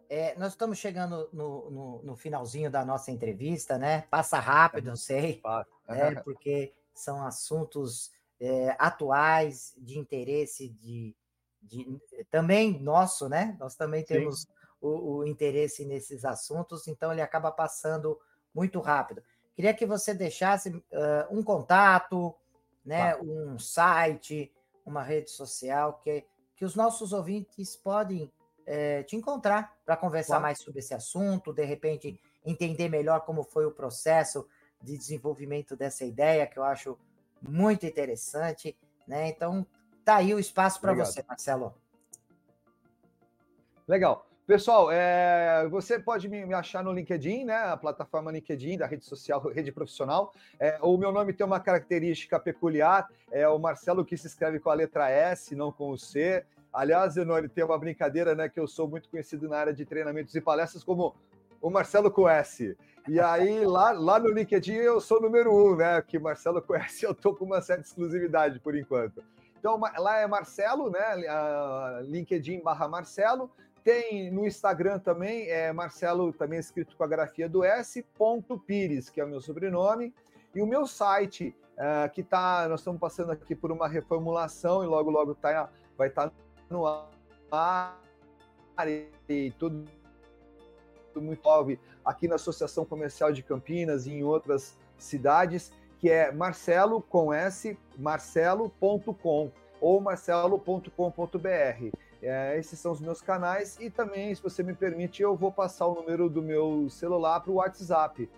É, 0.09 0.35
nós 0.37 0.53
estamos 0.53 0.79
chegando 0.79 1.29
no, 1.31 1.69
no, 1.69 2.03
no, 2.03 2.15
finalzinho 2.15 2.71
da 2.71 2.83
nossa 2.83 3.11
entrevista, 3.11 3.77
né? 3.77 4.01
Passa 4.09 4.39
rápido, 4.39 4.87
não 4.87 4.95
sei, 4.95 5.41
né? 5.87 6.15
porque 6.25 6.73
são 6.95 7.23
assuntos 7.23 8.11
é, 8.39 8.75
atuais, 8.79 9.75
de 9.77 9.99
interesse 9.99 10.69
de, 10.69 11.15
de, 11.61 12.01
também 12.31 12.81
nosso, 12.81 13.29
né? 13.29 13.55
Nós 13.59 13.75
também 13.75 14.03
temos 14.03 14.47
o, 14.81 15.17
o, 15.17 15.27
interesse 15.27 15.85
nesses 15.85 16.25
assuntos, 16.25 16.87
então 16.87 17.11
ele 17.11 17.21
acaba 17.21 17.51
passando 17.51 18.19
muito 18.53 18.79
rápido. 18.79 19.21
Queria 19.55 19.73
que 19.73 19.85
você 19.85 20.13
deixasse 20.13 20.69
uh, 20.69 20.83
um 21.29 21.43
contato, 21.43 22.33
né? 22.83 23.13
Tá. 23.13 23.21
Um 23.21 23.59
site, 23.59 24.51
uma 24.89 25.03
rede 25.03 25.29
social 25.29 25.99
que, 26.03 26.25
que 26.55 26.65
os 26.65 26.75
nossos 26.75 27.13
ouvintes 27.13 27.75
podem 27.75 28.31
é, 28.65 29.03
te 29.03 29.15
encontrar 29.15 29.77
para 29.85 29.95
conversar 29.95 30.33
claro. 30.33 30.43
mais 30.43 30.59
sobre 30.59 30.79
esse 30.79 30.93
assunto, 30.93 31.53
de 31.53 31.63
repente 31.63 32.19
entender 32.45 32.89
melhor 32.89 33.21
como 33.21 33.43
foi 33.43 33.65
o 33.65 33.71
processo 33.71 34.47
de 34.81 34.97
desenvolvimento 34.97 35.75
dessa 35.75 36.05
ideia, 36.05 36.47
que 36.47 36.57
eu 36.57 36.63
acho 36.63 36.97
muito 37.41 37.85
interessante. 37.85 38.77
Né? 39.07 39.27
Então, 39.27 39.65
tá 40.05 40.17
aí 40.17 40.33
o 40.33 40.39
espaço 40.39 40.79
para 40.79 40.93
você, 40.93 41.23
Marcelo. 41.27 41.73
Legal. 43.87 44.28
Pessoal, 44.49 44.89
é, 44.91 45.67
você 45.69 45.99
pode 45.99 46.27
me, 46.27 46.51
achar 46.55 46.83
no 46.83 46.91
LinkedIn, 46.91 47.45
né? 47.45 47.55
A 47.55 47.77
plataforma 47.77 48.31
LinkedIn 48.31 48.79
da 48.79 48.87
rede 48.87 49.05
social, 49.05 49.39
rede 49.53 49.71
profissional. 49.71 50.33
É, 50.59 50.79
o 50.81 50.97
meu 50.97 51.11
nome 51.11 51.33
tem 51.33 51.45
uma 51.45 51.59
característica 51.59 52.39
peculiar, 52.39 53.07
é 53.31 53.47
o 53.47 53.59
Marcelo 53.59 54.03
que 54.03 54.17
se 54.17 54.25
escreve 54.25 54.59
com 54.59 54.71
a 54.71 54.73
letra 54.73 55.07
S, 55.07 55.55
não 55.55 55.71
com 55.71 55.91
o 55.91 55.99
C. 55.99 56.43
Aliás, 56.73 57.13
Zenoni, 57.13 57.47
tem 57.47 57.63
uma 57.63 57.77
brincadeira, 57.77 58.33
né? 58.33 58.49
Que 58.49 58.59
eu 58.59 58.67
sou 58.67 58.87
muito 58.87 59.07
conhecido 59.07 59.47
na 59.47 59.55
área 59.55 59.71
de 59.71 59.85
treinamentos 59.85 60.33
e 60.33 60.41
palestras 60.41 60.83
como 60.83 61.15
o 61.61 61.69
Marcelo 61.69 62.09
com 62.09 62.27
S. 62.27 62.75
E 63.07 63.19
aí, 63.19 63.63
lá, 63.69 63.91
lá 63.91 64.17
no 64.17 64.29
LinkedIn, 64.29 64.77
eu 64.77 64.99
sou 64.99 65.19
o 65.19 65.21
número 65.21 65.53
um, 65.53 65.75
né? 65.75 66.01
Que 66.01 66.17
Marcelo 66.17 66.59
conhece, 66.59 67.05
eu 67.05 67.13
tô 67.13 67.35
com 67.35 67.45
uma 67.45 67.61
certa 67.61 67.83
exclusividade 67.83 68.59
por 68.59 68.75
enquanto. 68.75 69.23
Então, 69.59 69.79
lá 69.97 70.17
é 70.17 70.25
Marcelo, 70.25 70.89
né? 70.89 72.01
LinkedIn 72.03 72.61
barra 72.61 72.87
Marcelo. 72.87 73.51
Tem 73.83 74.31
no 74.31 74.45
Instagram 74.45 74.99
também, 74.99 75.49
é 75.49 75.71
Marcelo, 75.71 76.33
também 76.33 76.59
escrito 76.59 76.95
com 76.95 77.03
a 77.03 77.07
grafia 77.07 77.47
do 77.47 77.63
S, 77.63 78.03
ponto 78.17 78.57
Pires, 78.57 79.09
que 79.09 79.21
é 79.21 79.25
o 79.25 79.27
meu 79.27 79.41
sobrenome. 79.41 80.13
E 80.53 80.61
o 80.61 80.67
meu 80.67 80.85
site, 80.87 81.55
uh, 81.75 82.09
que 82.11 82.23
tá, 82.23 82.67
nós 82.67 82.81
estamos 82.81 82.99
passando 82.99 83.31
aqui 83.31 83.55
por 83.55 83.71
uma 83.71 83.87
reformulação 83.87 84.83
e 84.83 84.87
logo, 84.87 85.09
logo 85.09 85.35
tá, 85.35 85.69
vai 85.97 86.07
estar 86.07 86.29
tá 86.29 86.35
no 86.69 86.85
ar 87.51 87.99
e 89.27 89.51
tudo 89.57 89.85
muito 91.15 91.45
óbvio 91.45 91.79
aqui 92.05 92.27
na 92.27 92.35
Associação 92.35 92.85
Comercial 92.85 93.31
de 93.31 93.43
Campinas 93.43 94.05
e 94.07 94.11
em 94.11 94.23
outras 94.23 94.77
cidades, 94.97 95.71
que 95.99 96.09
é 96.09 96.31
marcelo 96.31 97.01
com 97.01 97.33
s 97.33 97.77
marcelo.com 97.97 99.51
ou 99.79 99.99
marcelo.com.br. 100.01 100.89
É, 102.21 102.57
esses 102.57 102.77
são 102.77 102.91
os 102.91 102.99
meus 102.99 103.21
canais 103.21 103.77
e 103.79 103.89
também, 103.89 104.35
se 104.35 104.41
você 104.43 104.61
me 104.61 104.73
permite, 104.73 105.21
eu 105.21 105.35
vou 105.35 105.51
passar 105.51 105.87
o 105.87 105.95
número 105.95 106.29
do 106.29 106.41
meu 106.41 106.89
celular 106.89 107.39
para 107.39 107.51
o 107.51 107.55
WhatsApp, 107.55 108.29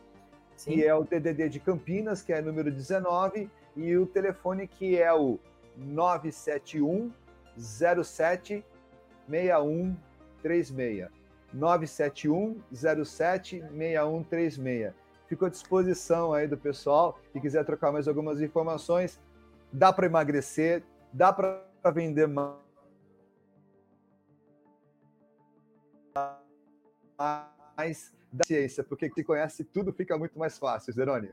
Sim. 0.56 0.74
que 0.74 0.86
é 0.86 0.94
o 0.94 1.04
TDD 1.04 1.50
de 1.50 1.60
Campinas, 1.60 2.22
que 2.22 2.32
é 2.32 2.42
número 2.42 2.72
19, 2.72 3.50
e 3.76 3.98
o 3.98 4.06
telefone 4.06 4.68
que 4.68 5.02
é 5.02 5.12
o 5.14 5.40
971 5.78 7.12
07 7.58 8.64
6136. 9.28 11.10
971 11.54 12.62
07 13.06 13.60
6136. 13.60 14.94
Fico 15.28 15.46
à 15.46 15.50
disposição 15.50 16.34
aí 16.34 16.48
do 16.48 16.58
pessoal 16.58 17.18
que 17.32 17.40
quiser 17.40 17.64
trocar 17.66 17.92
mais 17.92 18.08
algumas 18.08 18.42
informações. 18.42 19.20
Dá 19.72 19.94
para 19.94 20.06
emagrecer, 20.06 20.84
dá 21.14 21.32
para 21.34 21.64
vender 21.94 22.28
mais 22.28 22.62
mais 27.78 28.14
da 28.32 28.44
ciência, 28.46 28.84
porque 28.84 29.10
quem 29.10 29.24
conhece 29.24 29.64
tudo 29.64 29.92
fica 29.94 30.18
muito 30.18 30.38
mais 30.38 30.58
fácil, 30.58 30.94
Zeroni. 30.94 31.32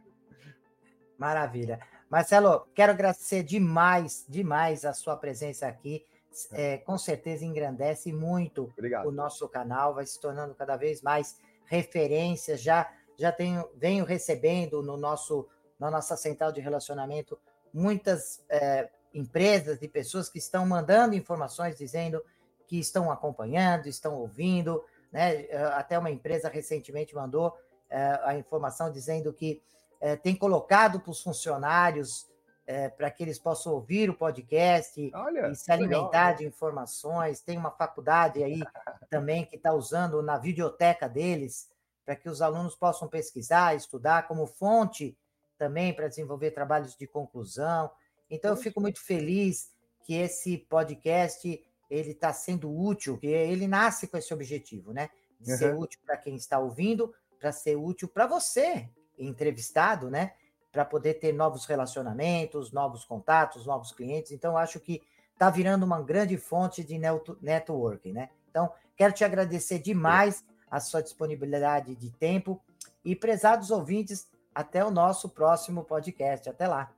Maravilha. 1.17 1.81
Marcelo, 2.09 2.67
quero 2.75 2.93
agradecer 2.93 3.43
demais, 3.43 4.25
demais 4.29 4.85
a 4.85 4.93
sua 4.93 5.17
presença 5.17 5.67
aqui. 5.67 6.05
É, 6.53 6.79
com 6.79 6.97
certeza 6.97 7.45
engrandece 7.45 8.13
muito 8.13 8.65
Obrigado. 8.65 9.07
o 9.07 9.11
nosso 9.11 9.49
canal, 9.49 9.95
vai 9.95 10.07
se 10.07 10.21
tornando 10.21 10.55
cada 10.55 10.77
vez 10.77 11.03
mais 11.03 11.37
referência. 11.65 12.57
Já, 12.57 12.91
já 13.17 13.33
tenho, 13.33 13.69
venho 13.75 14.05
recebendo 14.05 14.83
no 14.83 14.97
nosso, 14.97 15.49
na 15.79 15.91
nossa 15.91 16.17
central 16.17 16.53
de 16.53 16.61
relacionamento 16.61 17.39
muitas 17.73 18.45
é, 18.49 18.89
empresas 19.13 19.81
e 19.83 19.89
pessoas 19.89 20.29
que 20.29 20.39
estão 20.39 20.67
mandando 20.67 21.15
informações 21.15 21.77
dizendo 21.77 22.23
que 22.67 22.79
estão 22.79 23.11
acompanhando, 23.11 23.87
estão 23.87 24.15
ouvindo, 24.15 24.85
né? 25.11 25.47
Eh, 25.47 25.73
até 25.75 25.99
uma 25.99 26.11
empresa 26.11 26.49
recentemente 26.49 27.15
mandou 27.15 27.57
é, 27.89 28.21
a 28.23 28.37
informação 28.37 28.93
dizendo 28.93 29.33
que 29.33 29.63
é, 30.01 30.15
tem 30.17 30.37
colocado 30.37 31.01
para 31.01 31.11
os 31.11 31.23
funcionários 31.23 32.29
é, 32.67 32.91
para 32.91 33.11
que 33.11 33.23
eles 33.23 33.39
possam 33.39 33.73
ouvir 33.73 34.11
o 34.11 34.15
podcast 34.15 35.11
Olha, 35.15 35.49
e 35.49 35.55
se 35.55 35.73
alimentar 35.73 36.27
legal. 36.27 36.35
de 36.37 36.47
informações. 36.47 37.41
Tem 37.41 37.57
uma 37.57 37.71
faculdade 37.71 38.45
aí 38.45 38.61
também 39.09 39.47
que 39.47 39.57
está 39.57 39.73
usando 39.73 40.21
na 40.21 40.37
videoteca 40.37 41.09
deles 41.09 41.71
para 42.05 42.15
que 42.15 42.29
os 42.29 42.43
alunos 42.43 42.75
possam 42.75 43.09
pesquisar, 43.09 43.75
estudar 43.75 44.29
como 44.29 44.47
fonte 44.47 45.17
também 45.57 45.95
para 45.95 46.09
desenvolver 46.09 46.51
trabalhos 46.51 46.95
de 46.95 47.07
conclusão. 47.07 47.91
Então, 48.31 48.51
eu 48.51 48.57
fico 48.57 48.81
muito 48.81 49.01
feliz 49.01 49.71
que 50.05 50.15
esse 50.15 50.59
podcast 50.59 51.63
ele 51.91 52.11
está 52.11 52.33
sendo 52.33 52.71
útil, 52.71 53.19
que 53.19 53.27
ele 53.27 53.67
nasce 53.67 54.07
com 54.07 54.17
esse 54.17 54.33
objetivo, 54.33 54.93
né? 54.93 55.09
De 55.41 55.53
uhum. 55.53 55.59
ser 55.59 55.75
útil 55.75 56.01
para 56.05 56.17
quem 56.17 56.37
está 56.37 56.59
ouvindo, 56.59 57.15
para 57.39 57.53
ser 57.53 57.77
útil 57.77 58.09
para 58.09 58.27
você, 58.27 58.89
entrevistado, 59.19 60.11
né? 60.11 60.33
Para 60.71 60.85
poder 60.85 61.15
ter 61.15 61.33
novos 61.33 61.65
relacionamentos, 61.65 62.73
novos 62.73 63.05
contatos, 63.05 63.65
novos 63.65 63.93
clientes. 63.93 64.33
Então, 64.33 64.57
acho 64.57 64.79
que 64.81 65.03
está 65.33 65.49
virando 65.49 65.85
uma 65.85 66.03
grande 66.03 66.37
fonte 66.37 66.85
de 66.85 66.99
networking, 67.41 68.13
né? 68.13 68.31
Então, 68.51 68.73
quero 68.97 69.13
te 69.13 69.25
agradecer 69.25 69.79
demais 69.79 70.45
a 70.71 70.81
sua 70.81 71.03
disponibilidade 71.03 71.95
de 71.95 72.11
tempo 72.11 72.61
e, 73.05 73.17
prezados 73.17 73.71
ouvintes, 73.71 74.29
até 74.55 74.85
o 74.85 74.91
nosso 74.91 75.29
próximo 75.29 75.85
podcast. 75.85 76.49
Até 76.49 76.67
lá. 76.67 76.93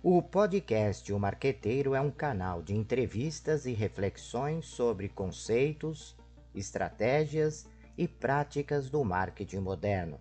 O 0.00 0.22
podcast 0.22 1.12
O 1.12 1.18
Marqueteiro 1.18 1.92
é 1.92 2.00
um 2.00 2.10
canal 2.10 2.62
de 2.62 2.72
entrevistas 2.72 3.66
e 3.66 3.72
reflexões 3.72 4.64
sobre 4.66 5.08
conceitos, 5.08 6.14
estratégias 6.54 7.66
e 7.96 8.06
práticas 8.06 8.88
do 8.88 9.02
marketing 9.02 9.58
moderno. 9.58 10.20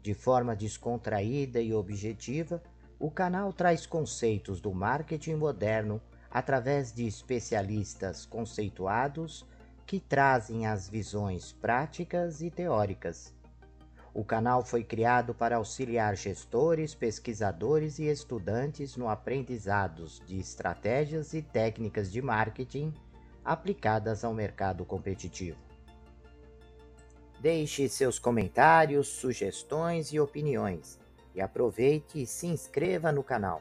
De 0.00 0.14
forma 0.14 0.54
descontraída 0.54 1.60
e 1.60 1.74
objetiva, 1.74 2.62
o 2.96 3.10
canal 3.10 3.52
traz 3.52 3.84
conceitos 3.84 4.60
do 4.60 4.72
marketing 4.72 5.34
moderno 5.34 6.00
através 6.30 6.92
de 6.92 7.04
especialistas 7.04 8.24
conceituados 8.24 9.44
que 9.84 9.98
trazem 9.98 10.68
as 10.68 10.88
visões 10.88 11.50
práticas 11.50 12.40
e 12.40 12.48
teóricas. 12.48 13.34
O 14.14 14.24
canal 14.24 14.64
foi 14.64 14.84
criado 14.84 15.34
para 15.34 15.56
auxiliar 15.56 16.16
gestores, 16.16 16.94
pesquisadores 16.94 17.98
e 17.98 18.04
estudantes 18.04 18.96
no 18.96 19.08
aprendizados 19.08 20.22
de 20.24 20.38
estratégias 20.38 21.34
e 21.34 21.42
técnicas 21.42 22.12
de 22.12 22.22
marketing 22.22 22.94
aplicadas 23.44 24.24
ao 24.24 24.32
mercado 24.32 24.84
competitivo. 24.84 25.58
Deixe 27.40 27.88
seus 27.88 28.20
comentários, 28.20 29.08
sugestões 29.08 30.12
e 30.12 30.20
opiniões 30.20 30.98
e 31.34 31.40
aproveite 31.40 32.22
e 32.22 32.26
se 32.26 32.46
inscreva 32.46 33.10
no 33.10 33.24
canal. 33.24 33.60